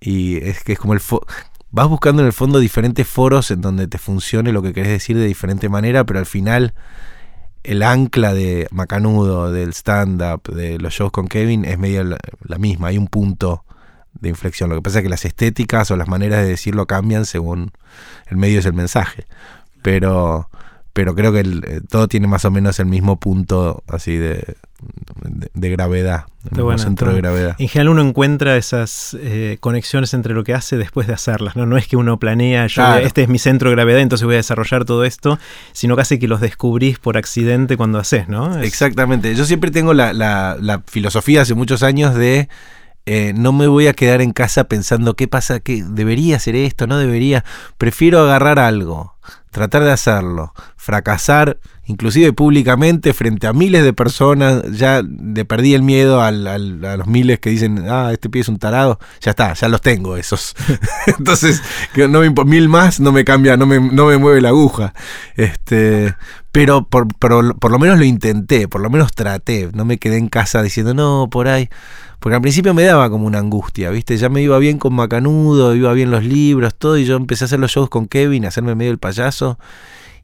Y 0.00 0.38
es 0.38 0.64
que 0.64 0.72
es 0.72 0.78
como 0.78 0.94
el... 0.94 1.02
vas 1.70 1.88
buscando 1.88 2.22
en 2.22 2.26
el 2.26 2.32
fondo 2.32 2.60
diferentes 2.60 3.06
foros 3.06 3.50
en 3.50 3.60
donde 3.60 3.88
te 3.88 3.98
funcione 3.98 4.52
lo 4.52 4.62
que 4.62 4.72
querés 4.72 4.90
decir 4.90 5.18
de 5.18 5.26
diferente 5.26 5.68
manera, 5.68 6.04
pero 6.04 6.18
al 6.18 6.26
final 6.26 6.72
el 7.64 7.82
ancla 7.82 8.34
de 8.34 8.68
Macanudo, 8.70 9.52
del 9.52 9.70
stand-up, 9.70 10.42
de 10.52 10.78
los 10.78 10.92
shows 10.94 11.12
con 11.12 11.28
Kevin 11.28 11.64
es 11.64 11.78
medio 11.78 12.04
la, 12.04 12.18
la, 12.44 12.58
misma, 12.58 12.88
hay 12.88 12.98
un 12.98 13.08
punto 13.08 13.64
de 14.14 14.28
inflexión. 14.28 14.70
Lo 14.70 14.76
que 14.76 14.82
pasa 14.82 14.98
es 14.98 15.02
que 15.04 15.08
las 15.08 15.24
estéticas 15.24 15.90
o 15.90 15.96
las 15.96 16.08
maneras 16.08 16.42
de 16.42 16.50
decirlo 16.50 16.86
cambian 16.86 17.24
según 17.24 17.72
el 18.26 18.36
medio 18.36 18.58
es 18.58 18.66
el 18.66 18.74
mensaje 18.74 19.26
pero 19.82 20.48
pero 20.94 21.14
creo 21.14 21.32
que 21.32 21.40
eh, 21.40 21.80
todo 21.88 22.08
tiene 22.08 22.26
más 22.26 22.44
o 22.44 22.50
menos 22.50 22.78
el 22.78 22.86
mismo 22.86 23.18
punto 23.18 23.82
así 23.88 24.16
de, 24.16 24.56
de, 25.54 25.70
gravedad, 25.70 26.26
el 26.50 26.78
centro 26.78 27.12
de 27.12 27.18
gravedad. 27.20 27.56
En 27.58 27.68
general 27.68 27.90
uno 27.90 28.02
encuentra 28.02 28.56
esas 28.56 29.16
eh, 29.20 29.58
conexiones 29.60 30.14
entre 30.14 30.34
lo 30.34 30.44
que 30.44 30.54
hace 30.54 30.76
después 30.76 31.06
de 31.06 31.14
hacerlas, 31.14 31.56
¿no? 31.56 31.66
No 31.66 31.76
es 31.76 31.86
que 31.86 31.96
uno 31.96 32.18
planea, 32.18 32.66
yo, 32.66 32.96
este 32.96 33.22
es 33.22 33.28
mi 33.28 33.38
centro 33.38 33.70
de 33.70 33.76
gravedad, 33.76 34.00
entonces 34.00 34.24
voy 34.24 34.34
a 34.34 34.38
desarrollar 34.38 34.84
todo 34.84 35.04
esto, 35.04 35.38
sino 35.72 35.96
casi 35.96 36.18
que 36.18 36.28
los 36.28 36.40
descubrís 36.40 36.98
por 36.98 37.16
accidente 37.16 37.76
cuando 37.76 37.98
haces, 37.98 38.28
¿no? 38.28 38.60
Exactamente, 38.60 39.34
yo 39.34 39.44
siempre 39.44 39.70
tengo 39.70 39.94
la, 39.94 40.12
la, 40.12 40.56
la 40.60 40.82
filosofía 40.86 41.42
hace 41.42 41.54
muchos 41.54 41.82
años 41.82 42.14
de... 42.14 42.48
Eh, 43.04 43.32
no 43.34 43.52
me 43.52 43.66
voy 43.66 43.88
a 43.88 43.94
quedar 43.94 44.20
en 44.20 44.32
casa 44.32 44.68
pensando 44.68 45.14
qué 45.14 45.26
pasa, 45.26 45.58
que 45.58 45.82
debería 45.82 46.36
hacer 46.36 46.54
esto, 46.54 46.86
no 46.86 46.98
debería. 46.98 47.44
Prefiero 47.76 48.20
agarrar 48.20 48.60
algo, 48.60 49.11
tratar 49.50 49.84
de 49.84 49.92
hacerlo, 49.92 50.52
fracasar, 50.76 51.58
inclusive 51.84 52.32
públicamente, 52.32 53.12
frente 53.12 53.46
a 53.46 53.52
miles 53.52 53.84
de 53.84 53.92
personas, 53.92 54.62
ya 54.72 55.02
le 55.02 55.44
perdí 55.44 55.74
el 55.74 55.82
miedo 55.82 56.22
al, 56.22 56.46
a 56.46 56.58
los 56.96 57.06
miles 57.06 57.38
que 57.38 57.50
dicen, 57.50 57.86
ah, 57.88 58.10
este 58.12 58.30
pie 58.30 58.42
es 58.42 58.48
un 58.48 58.58
tarado, 58.58 58.98
ya 59.20 59.30
está, 59.32 59.52
ya 59.54 59.68
los 59.68 59.80
tengo 59.80 60.16
esos. 60.16 60.54
Entonces, 61.18 61.62
no 61.96 62.20
me, 62.20 62.30
mil 62.44 62.68
más 62.68 63.00
no 63.00 63.12
me 63.12 63.24
cambia, 63.24 63.56
no 63.56 63.66
me, 63.66 63.80
no 63.80 64.06
me 64.06 64.16
mueve 64.18 64.40
la 64.40 64.50
aguja. 64.50 64.94
Este, 65.36 66.14
pero 66.50 66.86
por, 66.88 67.08
por, 67.18 67.58
por 67.58 67.70
lo 67.70 67.78
menos 67.78 67.98
lo 67.98 68.04
intenté, 68.04 68.68
por 68.68 68.80
lo 68.80 68.90
menos 68.90 69.12
traté, 69.12 69.70
no 69.74 69.84
me 69.84 69.98
quedé 69.98 70.18
en 70.18 70.28
casa 70.28 70.62
diciendo, 70.62 70.94
no, 70.94 71.28
por 71.30 71.48
ahí. 71.48 71.68
Porque 72.22 72.36
al 72.36 72.40
principio 72.40 72.72
me 72.72 72.84
daba 72.84 73.10
como 73.10 73.26
una 73.26 73.40
angustia, 73.40 73.90
¿viste? 73.90 74.16
Ya 74.16 74.28
me 74.28 74.40
iba 74.40 74.56
bien 74.58 74.78
con 74.78 74.94
Macanudo, 74.94 75.74
iba 75.74 75.92
bien 75.92 76.12
los 76.12 76.22
libros, 76.22 76.72
todo, 76.76 76.96
y 76.96 77.04
yo 77.04 77.16
empecé 77.16 77.42
a 77.42 77.46
hacer 77.46 77.58
los 77.58 77.72
shows 77.72 77.88
con 77.88 78.06
Kevin, 78.06 78.44
a 78.44 78.48
hacerme 78.48 78.76
medio 78.76 78.92
el 78.92 78.98
payaso, 78.98 79.58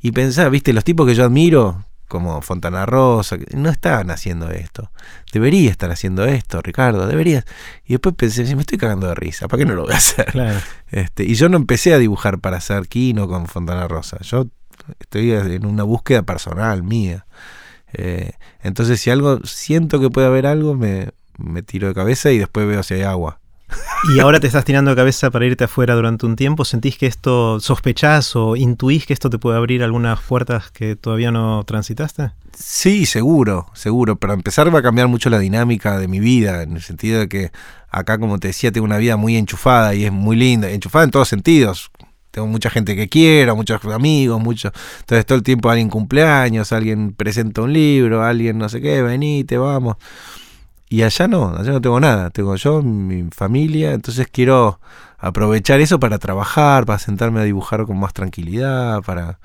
y 0.00 0.12
pensaba, 0.12 0.48
¿viste? 0.48 0.72
Los 0.72 0.84
tipos 0.84 1.08
que 1.08 1.16
yo 1.16 1.24
admiro, 1.24 1.84
como 2.06 2.40
Fontana 2.40 2.86
Rosa, 2.86 3.36
no 3.52 3.68
estaban 3.68 4.12
haciendo 4.12 4.48
esto. 4.48 4.92
Debería 5.32 5.72
estar 5.72 5.90
haciendo 5.90 6.24
esto, 6.24 6.62
Ricardo, 6.62 7.04
deberías. 7.08 7.44
Y 7.84 7.94
después 7.94 8.14
pensé, 8.14 8.44
me 8.54 8.60
estoy 8.60 8.78
cagando 8.78 9.08
de 9.08 9.16
risa, 9.16 9.48
¿para 9.48 9.58
qué 9.58 9.64
no 9.64 9.74
lo 9.74 9.82
voy 9.82 9.94
a 9.94 9.96
hacer? 9.96 10.62
Este, 10.92 11.24
y 11.24 11.34
yo 11.34 11.48
no 11.48 11.56
empecé 11.56 11.94
a 11.94 11.98
dibujar 11.98 12.38
para 12.38 12.58
hacer 12.58 12.86
Kino 12.86 13.26
con 13.26 13.48
Fontana 13.48 13.88
Rosa. 13.88 14.18
Yo 14.20 14.46
estoy 15.00 15.32
en 15.32 15.66
una 15.66 15.82
búsqueda 15.82 16.22
personal 16.22 16.84
mía. 16.84 17.26
Eh, 17.92 18.34
entonces, 18.62 19.00
si 19.00 19.10
algo 19.10 19.40
siento 19.44 19.98
que 19.98 20.10
puede 20.10 20.28
haber 20.28 20.46
algo, 20.46 20.76
me, 20.76 21.08
me 21.38 21.62
tiro 21.62 21.88
de 21.88 21.94
cabeza 21.94 22.30
y 22.30 22.38
después 22.38 22.66
veo 22.66 22.82
si 22.82 22.94
hay 22.94 23.02
agua. 23.02 23.40
¿Y 24.14 24.20
ahora 24.20 24.40
te 24.40 24.46
estás 24.46 24.64
tirando 24.64 24.90
de 24.90 24.96
cabeza 24.96 25.30
para 25.30 25.44
irte 25.44 25.64
afuera 25.64 25.94
durante 25.94 26.24
un 26.24 26.36
tiempo? 26.36 26.64
¿Sentís 26.64 26.96
que 26.96 27.06
esto, 27.06 27.60
sospechás 27.60 28.36
o 28.36 28.56
intuís 28.56 29.06
que 29.06 29.12
esto 29.12 29.28
te 29.28 29.38
puede 29.38 29.58
abrir 29.58 29.82
algunas 29.82 30.20
puertas 30.20 30.70
que 30.70 30.96
todavía 30.96 31.30
no 31.30 31.64
transitaste? 31.64 32.30
Sí, 32.56 33.06
seguro, 33.06 33.66
seguro. 33.74 34.16
Para 34.16 34.34
empezar 34.34 34.72
va 34.74 34.78
a 34.78 34.82
cambiar 34.82 35.08
mucho 35.08 35.30
la 35.30 35.38
dinámica 35.38 35.98
de 35.98 36.08
mi 36.08 36.20
vida, 36.20 36.62
en 36.62 36.76
el 36.76 36.82
sentido 36.82 37.20
de 37.20 37.28
que 37.28 37.50
acá, 37.90 38.18
como 38.18 38.38
te 38.38 38.48
decía, 38.48 38.72
tengo 38.72 38.84
una 38.84 38.98
vida 38.98 39.16
muy 39.16 39.36
enchufada 39.36 39.94
y 39.94 40.04
es 40.04 40.12
muy 40.12 40.36
linda, 40.36 40.70
enchufada 40.70 41.04
en 41.04 41.10
todos 41.10 41.28
sentidos. 41.28 41.90
Tengo 42.30 42.46
mucha 42.46 42.70
gente 42.70 42.94
que 42.94 43.08
quiero, 43.08 43.56
muchos 43.56 43.84
amigos, 43.84 44.40
muchos. 44.40 44.72
Entonces 45.00 45.26
todo 45.26 45.36
el 45.36 45.42
tiempo 45.44 45.70
alguien 45.70 45.88
cumpleaños, 45.88 46.72
alguien 46.72 47.12
presenta 47.12 47.62
un 47.62 47.72
libro, 47.72 48.22
alguien 48.22 48.58
no 48.58 48.68
sé 48.68 48.80
qué, 48.80 49.02
venite, 49.02 49.58
vamos. 49.58 49.96
Y 50.90 51.02
allá 51.02 51.28
no, 51.28 51.54
allá 51.56 51.72
no 51.72 51.80
tengo 51.80 52.00
nada, 52.00 52.30
tengo 52.30 52.56
yo, 52.56 52.82
mi 52.82 53.28
familia, 53.30 53.92
entonces 53.92 54.26
quiero 54.30 54.80
aprovechar 55.18 55.80
eso 55.80 56.00
para 56.00 56.18
trabajar, 56.18 56.86
para 56.86 56.98
sentarme 56.98 57.40
a 57.40 57.44
dibujar 57.44 57.84
con 57.84 57.98
más 57.98 58.12
tranquilidad, 58.14 59.02
para 59.02 59.38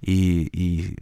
y, 0.00 0.94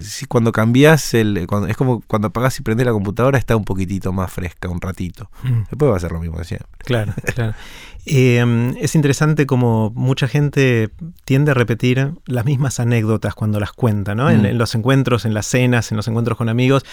sí, 0.00 0.26
cuando 0.26 0.52
cambias 0.52 1.14
el. 1.14 1.46
cuando- 1.48 1.66
es 1.68 1.76
como 1.76 2.02
cuando 2.06 2.28
apagás 2.28 2.58
y 2.58 2.62
prendés 2.62 2.86
la 2.86 2.92
computadora, 2.92 3.38
está 3.38 3.56
un 3.56 3.64
poquitito 3.64 4.12
más 4.12 4.32
fresca, 4.32 4.68
un 4.68 4.80
ratito. 4.80 5.30
Mm. 5.42 5.62
Después 5.70 5.90
va 5.90 5.96
a 5.96 6.00
ser 6.00 6.12
lo 6.12 6.20
mismo 6.20 6.38
de 6.38 6.44
siempre. 6.44 6.68
Claro, 6.78 7.12
claro. 7.34 7.54
Eh, 8.06 8.74
es 8.80 8.94
interesante 8.94 9.46
como 9.46 9.90
mucha 9.94 10.28
gente 10.28 10.90
tiende 11.24 11.52
a 11.52 11.54
repetir 11.54 12.12
las 12.26 12.44
mismas 12.44 12.78
anécdotas 12.80 13.34
cuando 13.34 13.58
las 13.60 13.72
cuenta, 13.72 14.14
¿no? 14.14 14.30
En, 14.30 14.42
Mm. 14.42 14.46
en 14.46 14.58
los 14.58 14.74
encuentros, 14.74 15.24
en 15.24 15.32
las 15.34 15.46
cenas, 15.46 15.90
en 15.90 15.96
los 15.96 16.06
encuentros 16.08 16.36
con 16.36 16.48
amigos. 16.48 16.84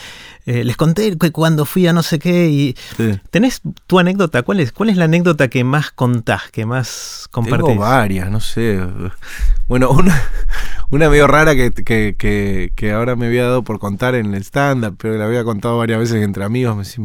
Eh, 0.45 0.63
les 0.63 0.77
conté 0.77 1.17
que 1.17 1.31
cuando 1.31 1.65
fui 1.65 1.85
a 1.87 1.93
no 1.93 2.01
sé 2.03 2.17
qué 2.19 2.49
y... 2.49 2.75
Sí. 2.97 3.19
¿Tenés 3.29 3.61
tu 3.87 3.99
anécdota? 3.99 4.43
¿Cuál 4.43 4.59
es, 4.61 4.71
¿Cuál 4.71 4.89
es 4.89 4.97
la 4.97 5.05
anécdota 5.05 5.49
que 5.49 5.63
más 5.63 5.91
contás, 5.91 6.49
que 6.51 6.65
más 6.65 7.27
compartís? 7.31 7.67
Tengo 7.67 7.81
varias, 7.81 8.29
no 8.31 8.39
sé. 8.39 8.79
Bueno, 9.67 9.89
una, 9.91 10.21
una 10.89 11.09
medio 11.09 11.27
rara 11.27 11.55
que, 11.55 11.71
que, 11.71 12.15
que, 12.17 12.71
que 12.75 12.91
ahora 12.91 13.15
me 13.15 13.27
había 13.27 13.43
dado 13.43 13.63
por 13.63 13.79
contar 13.79 14.15
en 14.15 14.33
el 14.33 14.43
stand-up, 14.43 14.95
pero 14.97 15.17
la 15.17 15.25
había 15.25 15.43
contado 15.43 15.77
varias 15.77 15.99
veces 15.99 16.23
entre 16.23 16.43
amigos. 16.43 16.97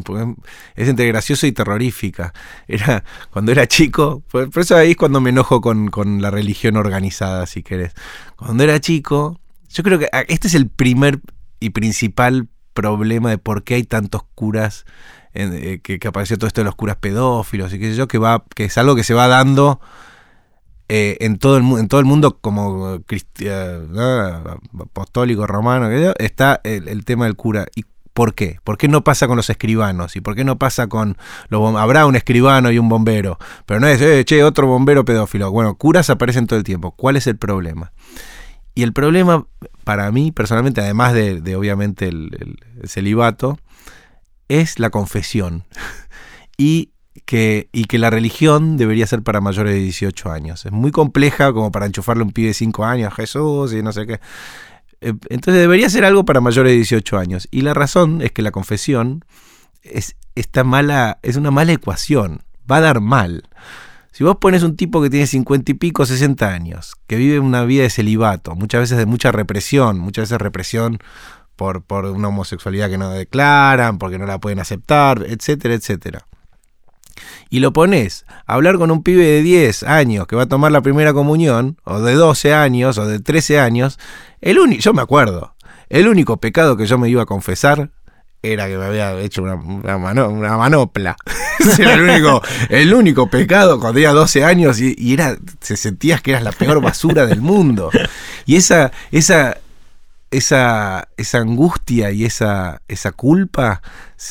Es 0.77 0.89
entre 0.89 1.07
graciosa 1.09 1.47
y 1.47 1.53
terrorífica. 1.53 2.33
Era 2.69 3.05
cuando 3.31 3.53
era 3.53 3.67
chico, 3.67 3.96
por, 3.97 4.51
eso 4.57 4.77
ahí 4.77 4.93
es 4.93 4.97
cuando 4.97 5.21
me 5.21 5.31
enojo 5.31 5.61
con, 5.61 5.89
con 5.89 6.23
la 6.23 6.31
religión 6.31 6.77
organizada, 6.77 7.47
si 7.47 7.63
querés. 7.63 7.95
Cuando 8.37 8.65
era 8.65 8.81
chico, 8.81 9.41
yo 9.69 9.83
creo 9.83 9.99
que 9.99 10.09
ah, 10.13 10.25
este 10.29 10.49
es 10.49 10.55
el 10.55 10.69
primer 10.69 11.21
y 11.61 11.71
principal 11.71 12.49
problema 12.75 13.31
de 13.31 13.39
por 13.39 13.65
qué 13.65 13.75
hay 13.75 13.85
tantos 13.85 14.23
curas 14.35 14.85
eh, 15.35 15.81
que, 15.83 15.99
que 15.99 16.09
apareció 16.09 16.37
todo 16.37 16.49
esto 16.49 16.61
de 16.61 16.67
los 16.67 16.75
curas 16.75 16.97
pedófilos 16.97 17.73
y 17.73 17.79
qué 17.79 17.91
sé 17.91 17.97
yo, 17.97 18.09
que 18.09 18.19
va, 18.19 18.45
que 18.55 18.65
es 18.65 18.79
algo 18.79 18.95
que 18.95 19.05
se 19.05 19.15
va 19.15 19.29
dando 19.29 19.81
eh, 20.89 21.17
en 21.21 21.39
todo 21.39 21.57
el 21.57 21.65
en 21.65 21.89
todo 21.89 21.99
el 21.99 22.07
mundo 22.07 22.39
como 22.39 23.03
cristiano, 23.07 24.61
apostólico, 24.79 25.45
romano, 25.45 25.91
está 26.19 26.61
el, 26.63 27.05
tema 27.05 27.25
del 27.25 27.35
cura. 27.35 27.67
¿Y 27.75 27.85
por 28.17 28.35
qué? 28.35 28.59
¿Por 28.65 28.79
qué 28.79 28.89
no 28.89 29.05
pasa 29.05 29.27
con 29.29 29.37
los 29.37 29.51
escribanos? 29.51 30.17
¿Y 30.17 30.23
por 30.23 30.35
qué 30.35 30.43
no 30.43 30.57
pasa 30.57 30.87
con 30.87 31.19
los 31.51 31.77
Habrá 31.77 32.07
un 32.07 32.17
escribano 32.17 32.71
y 32.73 32.79
un 32.79 32.89
bombero, 32.89 33.39
pero 33.67 33.79
no 33.79 33.87
es, 33.89 34.01
eh, 34.01 34.25
che, 34.25 34.43
otro 34.43 34.67
bombero 34.67 35.05
pedófilo. 35.05 35.51
Bueno, 35.53 35.75
curas 35.75 36.09
aparecen 36.09 36.47
todo 36.47 36.59
el 36.59 36.65
tiempo. 36.65 36.93
¿Cuál 36.93 37.17
es 37.17 37.27
el 37.27 37.37
problema? 37.37 37.93
Y 38.75 38.85
el 38.85 38.95
problema, 38.95 39.47
para 39.85 40.11
mí, 40.13 40.33
personalmente, 40.33 40.81
además 40.81 41.13
de, 41.13 41.55
obviamente 41.57 42.09
el, 42.09 42.31
el- 42.41 42.57
el 42.83 42.89
celibato, 42.89 43.59
es 44.49 44.79
la 44.79 44.89
confesión. 44.89 45.65
y, 46.57 46.93
que, 47.27 47.69
y 47.73 47.85
que 47.85 47.99
la 47.99 48.09
religión 48.09 48.79
debería 48.79 49.07
ser 49.07 49.23
para 49.23 49.43
mayores 49.43 49.75
de 49.75 49.81
18 49.81 50.31
años. 50.33 50.65
Es 50.65 50.73
muy 50.73 50.91
compleja 50.91 51.53
como 51.53 51.71
para 51.71 51.85
enchufarle 51.85 52.23
a 52.23 52.27
un 52.27 52.33
pibe 52.33 52.49
de 52.49 52.55
5 52.55 52.83
años, 52.87 53.13
Jesús 53.13 53.75
y 53.75 53.83
no 53.83 53.93
sé 53.93 54.07
qué. 54.07 54.21
Eh, 55.01 55.15
Entonces 55.29 55.61
debería 55.61 55.89
ser 55.91 56.05
algo 56.05 56.25
para 56.25 56.41
mayores 56.41 56.73
de 56.73 56.77
18 56.77 57.19
años. 57.19 57.49
Y 57.51 57.63
la 57.63 57.75
razón 57.75 58.23
es 58.23 58.33
que 58.33 58.43
la 58.43 58.51
confesión 58.51 59.25
es, 59.83 60.17
está 60.35 60.65
mala, 60.65 61.19
es 61.23 61.37
una 61.37 61.51
mala 61.51 61.73
ecuación. 61.73 62.43
Va 62.71 62.79
a 62.79 62.81
dar 62.81 63.01
mal. 63.01 63.49
Si 64.13 64.25
vos 64.25 64.37
pones 64.41 64.63
un 64.63 64.77
tipo 64.77 65.03
que 65.03 65.11
tiene 65.11 65.27
50 65.27 65.73
y 65.73 65.75
pico, 65.75 66.07
60 66.07 66.49
años, 66.49 66.95
que 67.07 67.17
vive 67.17 67.39
una 67.39 67.65
vida 67.65 67.83
de 67.83 67.91
celibato, 67.91 68.55
muchas 68.55 68.81
veces 68.81 68.97
de 68.97 69.05
mucha 69.05 69.31
represión, 69.31 69.99
muchas 69.99 70.23
veces 70.23 70.39
represión 70.39 70.99
por, 71.55 71.83
por 71.83 72.07
una 72.07 72.29
homosexualidad 72.29 72.89
que 72.89 72.97
no 72.97 73.11
declaran, 73.11 73.99
porque 73.99 74.19
no 74.19 74.25
la 74.27 74.39
pueden 74.39 74.59
aceptar, 74.59 75.25
etcétera, 75.29 75.75
etcétera. 75.75 76.26
Y 77.51 77.61
lo 77.61 77.73
pones 77.73 78.25
a 78.47 78.55
hablar 78.55 78.79
con 78.79 78.91
un 78.91 79.03
pibe 79.03 79.25
de 79.25 79.43
10 79.43 79.83
años 79.85 80.27
que 80.27 80.37
va 80.37 80.43
a 80.43 80.49
tomar 80.49 80.73
la 80.73 80.81
primera 80.83 81.13
comunión, 81.13 81.79
o 81.85 82.01
de 82.01 82.15
12 82.15 82.55
años, 82.55 82.99
o 82.99 83.07
de 83.07 83.21
13 83.21 83.59
años, 83.61 83.99
el 84.41 84.59
único, 84.59 84.83
yo 84.83 84.93
me 84.95 85.03
acuerdo, 85.03 85.55
el 85.89 86.09
único 86.09 86.37
pecado 86.39 86.77
que 86.77 86.87
yo 86.87 86.99
me 86.99 87.09
iba 87.09 87.23
a 87.23 87.27
confesar 87.27 87.91
era 88.43 88.67
que 88.69 88.77
me 88.79 88.85
había 88.85 89.19
hecho 89.21 89.43
una, 89.43 89.55
una 89.55 89.99
mano- 89.99 90.29
una 90.29 90.57
manopla. 90.57 91.17
El 91.79 92.03
único, 92.03 92.43
el 92.69 92.93
único 92.95 93.29
pecado 93.31 93.81
cuando 93.81 93.95
tenía 93.95 94.13
12 94.13 94.45
años 94.45 94.79
y, 94.81 94.95
y 94.97 95.15
era, 95.15 95.37
se 95.61 95.77
sentías 95.77 96.21
que 96.21 96.31
eras 96.33 96.43
la 96.45 96.53
peor 96.53 96.81
basura 96.83 97.27
del 97.27 97.41
mundo. 97.41 97.91
Y 98.45 98.57
esa, 98.57 98.93
esa, 99.11 99.57
esa, 100.31 101.09
esa 101.17 101.39
angustia 101.39 102.11
y 102.13 102.25
esa, 102.25 102.83
esa 102.89 103.13
culpa, 103.13 103.81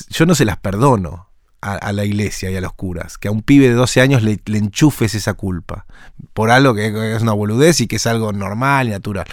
yo 0.10 0.26
no 0.26 0.36
se 0.36 0.46
las 0.46 0.58
perdono 0.58 1.25
a, 1.66 1.76
a 1.76 1.92
la 1.94 2.06
iglesia 2.06 2.52
y 2.52 2.56
a 2.56 2.62
los 2.62 2.74
curas. 2.74 3.18
Que 3.18 3.28
a 3.28 3.32
un 3.32 3.42
pibe 3.42 3.68
de 3.68 3.74
12 3.74 4.02
años 4.02 4.24
le, 4.24 4.40
enchufes 4.46 5.16
esa 5.16 5.34
culpa. 5.34 5.86
Por 6.34 6.52
algo 6.52 6.76
que 6.76 7.16
es 7.16 7.22
una 7.22 7.34
boludez 7.34 7.82
y 7.82 7.88
que 7.88 7.96
es 7.96 8.08
algo 8.08 8.32
normal 8.32 8.88
y 8.88 8.92
natural. 8.92 9.26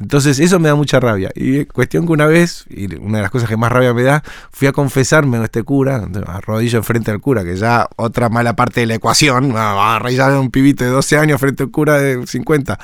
Entonces 0.00 0.38
eso 0.38 0.60
me 0.60 0.68
da 0.68 0.74
mucha 0.74 1.00
rabia. 1.00 1.30
Y 1.34 1.64
cuestión 1.64 2.06
que 2.06 2.12
una 2.12 2.26
vez, 2.26 2.64
y 2.68 2.94
una 2.96 3.18
de 3.18 3.22
las 3.22 3.30
cosas 3.30 3.48
que 3.48 3.56
más 3.56 3.72
rabia 3.72 3.92
me 3.94 4.02
da, 4.02 4.22
fui 4.52 4.68
a 4.68 4.72
confesarme 4.72 5.38
a 5.38 5.44
este 5.44 5.62
cura, 5.64 6.08
arrodillo 6.26 6.78
enfrente 6.78 7.10
al 7.10 7.20
cura, 7.20 7.44
que 7.44 7.56
ya 7.56 7.88
otra 7.96 8.28
mala 8.28 8.54
parte 8.54 8.80
de 8.80 8.86
la 8.86 8.94
ecuación, 8.94 9.54
a 9.56 9.96
a 9.96 10.40
un 10.40 10.50
pibito 10.50 10.84
de 10.84 10.90
12 10.90 11.18
años 11.18 11.40
frente 11.40 11.64
al 11.64 11.70
cura 11.70 11.98
de 11.98 12.26
50. 12.26 12.78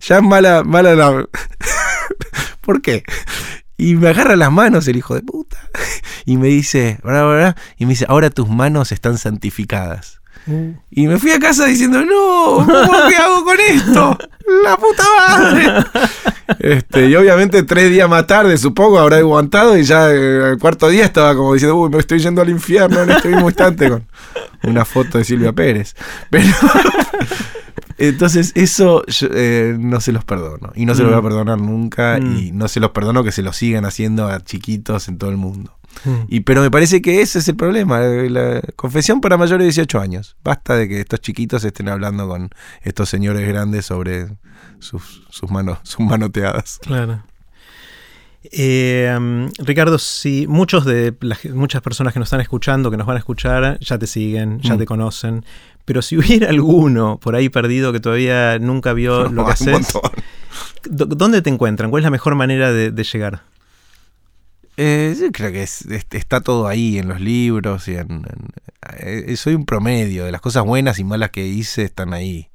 Ya 0.00 0.16
es 0.16 0.22
mala, 0.22 0.62
mala 0.62 0.94
la... 0.94 1.26
¿Por 2.60 2.82
qué? 2.82 3.02
Y 3.78 3.94
me 3.94 4.08
agarra 4.08 4.36
las 4.36 4.52
manos 4.52 4.86
el 4.88 4.96
hijo 4.96 5.14
de 5.14 5.22
puta. 5.22 5.56
Y 6.26 6.36
me 6.36 6.48
dice, 6.48 6.98
bra, 7.02 7.24
bra, 7.24 7.36
bra, 7.36 7.56
y 7.78 7.86
me 7.86 7.92
dice, 7.92 8.04
ahora 8.06 8.28
tus 8.28 8.50
manos 8.50 8.92
están 8.92 9.16
santificadas. 9.16 10.20
Y 10.90 11.06
me 11.06 11.18
fui 11.18 11.30
a 11.30 11.38
casa 11.38 11.66
diciendo, 11.66 12.04
no, 12.04 12.66
¿cómo 12.66 12.92
qué 13.08 13.16
hago 13.16 13.44
con 13.44 13.56
esto? 13.60 14.18
La 14.64 14.76
puta 14.76 15.04
madre. 15.28 15.84
Este, 16.60 17.08
y 17.08 17.14
obviamente 17.14 17.62
tres 17.62 17.90
días 17.90 18.08
más 18.08 18.26
tarde, 18.26 18.56
supongo, 18.56 18.98
habrá 18.98 19.18
aguantado 19.18 19.76
y 19.76 19.84
ya 19.84 20.10
eh, 20.10 20.52
el 20.52 20.58
cuarto 20.58 20.88
día 20.88 21.04
estaba 21.04 21.34
como 21.34 21.52
diciendo, 21.52 21.76
uy, 21.76 21.90
me 21.90 21.98
estoy 21.98 22.20
yendo 22.20 22.40
al 22.40 22.48
infierno 22.48 23.02
en 23.02 23.10
este 23.10 23.28
mismo 23.28 23.48
instante 23.50 23.90
con 23.90 24.06
una 24.64 24.86
foto 24.86 25.18
de 25.18 25.24
Silvia 25.24 25.52
Pérez. 25.52 25.94
Pero 26.30 26.48
entonces 27.98 28.52
eso 28.54 29.04
yo, 29.06 29.28
eh, 29.32 29.76
no 29.78 30.00
se 30.00 30.12
los 30.12 30.24
perdono 30.24 30.72
y 30.74 30.86
no 30.86 30.94
se 30.94 31.02
los 31.02 31.10
voy 31.10 31.20
a 31.20 31.22
perdonar 31.22 31.58
nunca 31.60 32.18
Mm. 32.18 32.36
y 32.36 32.52
no 32.52 32.68
se 32.68 32.80
los 32.80 32.90
perdono 32.90 33.24
que 33.24 33.32
se 33.32 33.42
lo 33.42 33.52
sigan 33.52 33.84
haciendo 33.84 34.28
a 34.28 34.40
chiquitos 34.42 35.08
en 35.08 35.18
todo 35.18 35.30
el 35.30 35.36
mundo. 35.36 35.76
Mm. 36.04 36.10
Y, 36.28 36.40
pero 36.40 36.62
me 36.62 36.70
parece 36.70 37.02
que 37.02 37.20
ese 37.22 37.40
es 37.40 37.48
el 37.48 37.56
problema, 37.56 38.04
eh, 38.04 38.30
la 38.30 38.60
confesión 38.76 39.20
para 39.20 39.36
mayores 39.36 39.60
de 39.60 39.64
18 39.64 40.00
años. 40.00 40.36
Basta 40.44 40.76
de 40.76 40.88
que 40.88 41.00
estos 41.00 41.20
chiquitos 41.20 41.64
estén 41.64 41.88
hablando 41.88 42.28
con 42.28 42.50
estos 42.82 43.08
señores 43.08 43.46
grandes 43.48 43.86
sobre 43.86 44.28
sus, 44.78 45.26
sus 45.30 45.50
manos, 45.50 45.78
sus 45.82 46.00
manoteadas. 46.06 46.78
Claro. 46.82 47.24
Eh, 48.44 49.48
Ricardo, 49.58 49.98
si 49.98 50.46
muchos 50.46 50.84
de 50.84 51.14
las, 51.20 51.44
muchas 51.46 51.82
personas 51.82 52.12
que 52.12 52.18
nos 52.20 52.28
están 52.28 52.40
escuchando, 52.40 52.90
que 52.90 52.96
nos 52.96 53.06
van 53.06 53.16
a 53.16 53.18
escuchar, 53.18 53.78
ya 53.80 53.98
te 53.98 54.06
siguen, 54.06 54.60
ya 54.60 54.74
Mm. 54.74 54.78
te 54.78 54.86
conocen. 54.86 55.44
Pero 55.84 56.02
si 56.02 56.16
hubiera 56.16 56.48
alguno 56.50 57.18
por 57.18 57.34
ahí 57.34 57.48
perdido 57.48 57.92
que 57.92 58.00
todavía 58.00 58.58
nunca 58.58 58.92
vio 58.92 59.28
lo 59.30 59.44
que 59.44 59.52
haces, 59.52 59.72
montón. 59.72 60.02
¿dó- 60.88 61.06
¿dónde 61.06 61.42
te 61.42 61.50
encuentran? 61.50 61.90
¿Cuál 61.90 62.02
es 62.02 62.04
la 62.04 62.10
mejor 62.10 62.34
manera 62.36 62.72
de, 62.72 62.90
de 62.90 63.04
llegar? 63.04 63.42
Eh, 64.76 65.16
yo 65.20 65.32
creo 65.32 65.50
que 65.50 65.62
es- 65.64 65.82
es- 65.86 66.06
está 66.12 66.40
todo 66.40 66.68
ahí 66.68 66.98
en 66.98 67.08
los 67.08 67.20
libros 67.20 67.88
y 67.88 67.96
en, 67.96 68.10
en- 68.10 68.48
eh, 69.00 69.36
soy 69.36 69.54
un 69.54 69.64
promedio 69.66 70.24
de 70.24 70.30
las 70.32 70.40
cosas 70.40 70.64
buenas 70.64 70.98
y 71.00 71.04
malas 71.04 71.30
que 71.30 71.46
hice 71.46 71.82
están 71.82 72.14
ahí. 72.14 72.48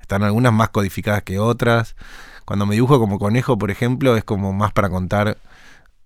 Están 0.00 0.22
algunas 0.22 0.52
más 0.52 0.68
codificadas 0.68 1.22
que 1.22 1.38
otras. 1.38 1.96
Cuando 2.44 2.66
me 2.66 2.74
dibujo 2.74 2.98
como 2.98 3.18
conejo, 3.18 3.58
por 3.58 3.70
ejemplo, 3.70 4.16
es 4.16 4.24
como 4.24 4.52
más 4.52 4.72
para 4.72 4.90
contar 4.90 5.38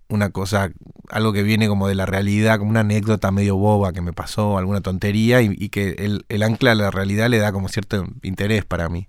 una 0.09 0.29
cosa, 0.29 0.71
algo 1.09 1.33
que 1.33 1.43
viene 1.43 1.67
como 1.67 1.87
de 1.87 1.95
la 1.95 2.05
realidad, 2.05 2.59
como 2.59 2.69
una 2.69 2.79
anécdota 2.81 3.31
medio 3.31 3.57
boba 3.57 3.91
que 3.91 4.01
me 4.01 4.13
pasó, 4.13 4.57
alguna 4.57 4.81
tontería, 4.81 5.41
y, 5.41 5.53
y 5.57 5.69
que 5.69 6.23
el, 6.29 6.43
ancla 6.43 6.71
a 6.71 6.75
la 6.75 6.91
realidad 6.91 7.29
le 7.29 7.39
da 7.39 7.51
como 7.51 7.67
cierto 7.67 8.05
interés 8.21 8.63
para 8.63 8.87
mí. 8.89 9.07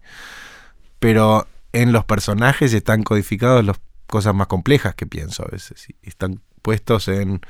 Pero 0.98 1.46
en 1.72 1.92
los 1.92 2.04
personajes 2.04 2.72
están 2.72 3.02
codificados 3.04 3.64
las 3.64 3.78
cosas 4.06 4.34
más 4.34 4.48
complejas 4.48 4.94
que 4.94 5.06
pienso 5.06 5.44
a 5.44 5.48
veces. 5.50 5.86
están 6.02 6.40
puestos 6.62 7.08
en, 7.08 7.40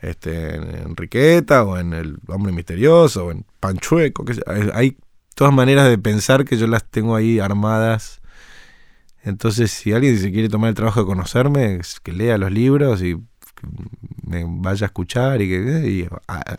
este, 0.00 0.54
en 0.54 0.62
Enriqueta 0.86 1.64
o 1.64 1.78
en 1.78 1.92
El 1.92 2.18
Hombre 2.28 2.52
Misterioso 2.52 3.26
o 3.26 3.30
en 3.32 3.44
Panchueco. 3.58 4.24
Que 4.24 4.40
hay 4.74 4.96
todas 5.34 5.52
maneras 5.52 5.88
de 5.88 5.98
pensar 5.98 6.44
que 6.44 6.56
yo 6.56 6.66
las 6.66 6.84
tengo 6.84 7.16
ahí 7.16 7.40
armadas. 7.40 8.20
Entonces, 9.28 9.70
si 9.70 9.92
alguien 9.92 10.18
se 10.18 10.32
quiere 10.32 10.48
tomar 10.48 10.70
el 10.70 10.74
trabajo 10.74 11.00
de 11.00 11.06
conocerme, 11.06 11.80
que 12.02 12.12
lea 12.12 12.38
los 12.38 12.50
libros 12.50 13.02
y 13.02 13.16
me 14.26 14.44
vaya 14.46 14.86
a 14.86 14.88
escuchar 14.88 15.42
y 15.42 15.48
que 15.48 15.58
y 15.90 16.08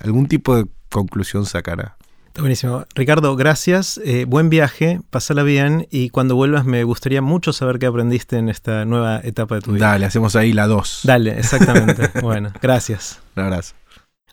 algún 0.03 0.27
tipo 0.27 0.55
de 0.55 0.65
conclusión 0.89 1.45
sacará. 1.45 1.97
Está 2.27 2.41
buenísimo. 2.41 2.85
Ricardo, 2.93 3.35
gracias. 3.35 3.99
eh, 4.05 4.25
buen 4.25 4.49
viaje, 4.49 5.01
pasala 5.09 5.41
bien 5.41 5.87
y 5.89 6.09
cuando 6.09 6.35
vuelvas 6.35 6.63
me 6.65 6.83
gustaría 6.83 7.23
mucho 7.23 7.53
saber 7.53 7.79
qué 7.79 7.87
aprendiste 7.87 8.37
en 8.37 8.49
esta 8.49 8.85
nueva 8.85 9.19
etapa 9.23 9.55
de 9.55 9.61
tu 9.61 9.71
vida. 9.71 9.87
Dale, 9.87 10.05
hacemos 10.05 10.35
ahí 10.35 10.53
la 10.53 10.67
2. 10.67 11.01
Dale, 11.05 11.39
exactamente. 11.39 12.11
bueno, 12.21 12.53
gracias. 12.61 13.19
Un 13.35 13.43
abrazo. 13.43 13.73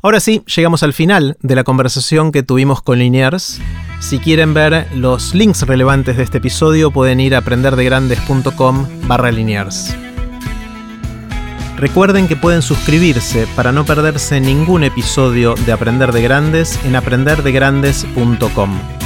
Ahora 0.07 0.21
sí, 0.21 0.45
llegamos 0.47 0.85
al 0.85 0.93
final 0.93 1.37
de 1.43 1.57
la 1.57 1.65
conversación 1.65 2.31
que 2.31 2.45
tuvimos 2.45 2.81
con 2.81 3.01
Liniers. 3.01 3.61
Si 3.99 4.21
quieren 4.21 4.55
ver 4.55 4.87
los 4.95 5.35
links 5.35 5.63
relevantes 5.63 6.17
de 6.17 6.23
este 6.23 6.39
episodio, 6.39 6.93
pueden 6.93 7.19
ir 7.19 7.35
a 7.35 7.39
aprenderdegrandes.com 7.39 8.87
barra 9.09 9.33
Liniers. 9.33 9.97
Recuerden 11.77 12.29
que 12.29 12.37
pueden 12.37 12.63
suscribirse 12.63 13.49
para 13.57 13.73
no 13.73 13.85
perderse 13.85 14.41
ningún 14.41 14.85
episodio 14.85 15.57
de 15.67 15.73
Aprender 15.73 16.13
de 16.13 16.23
Grandes 16.23 16.79
en 16.85 16.95
aprenderdegrandes.com. 16.95 19.06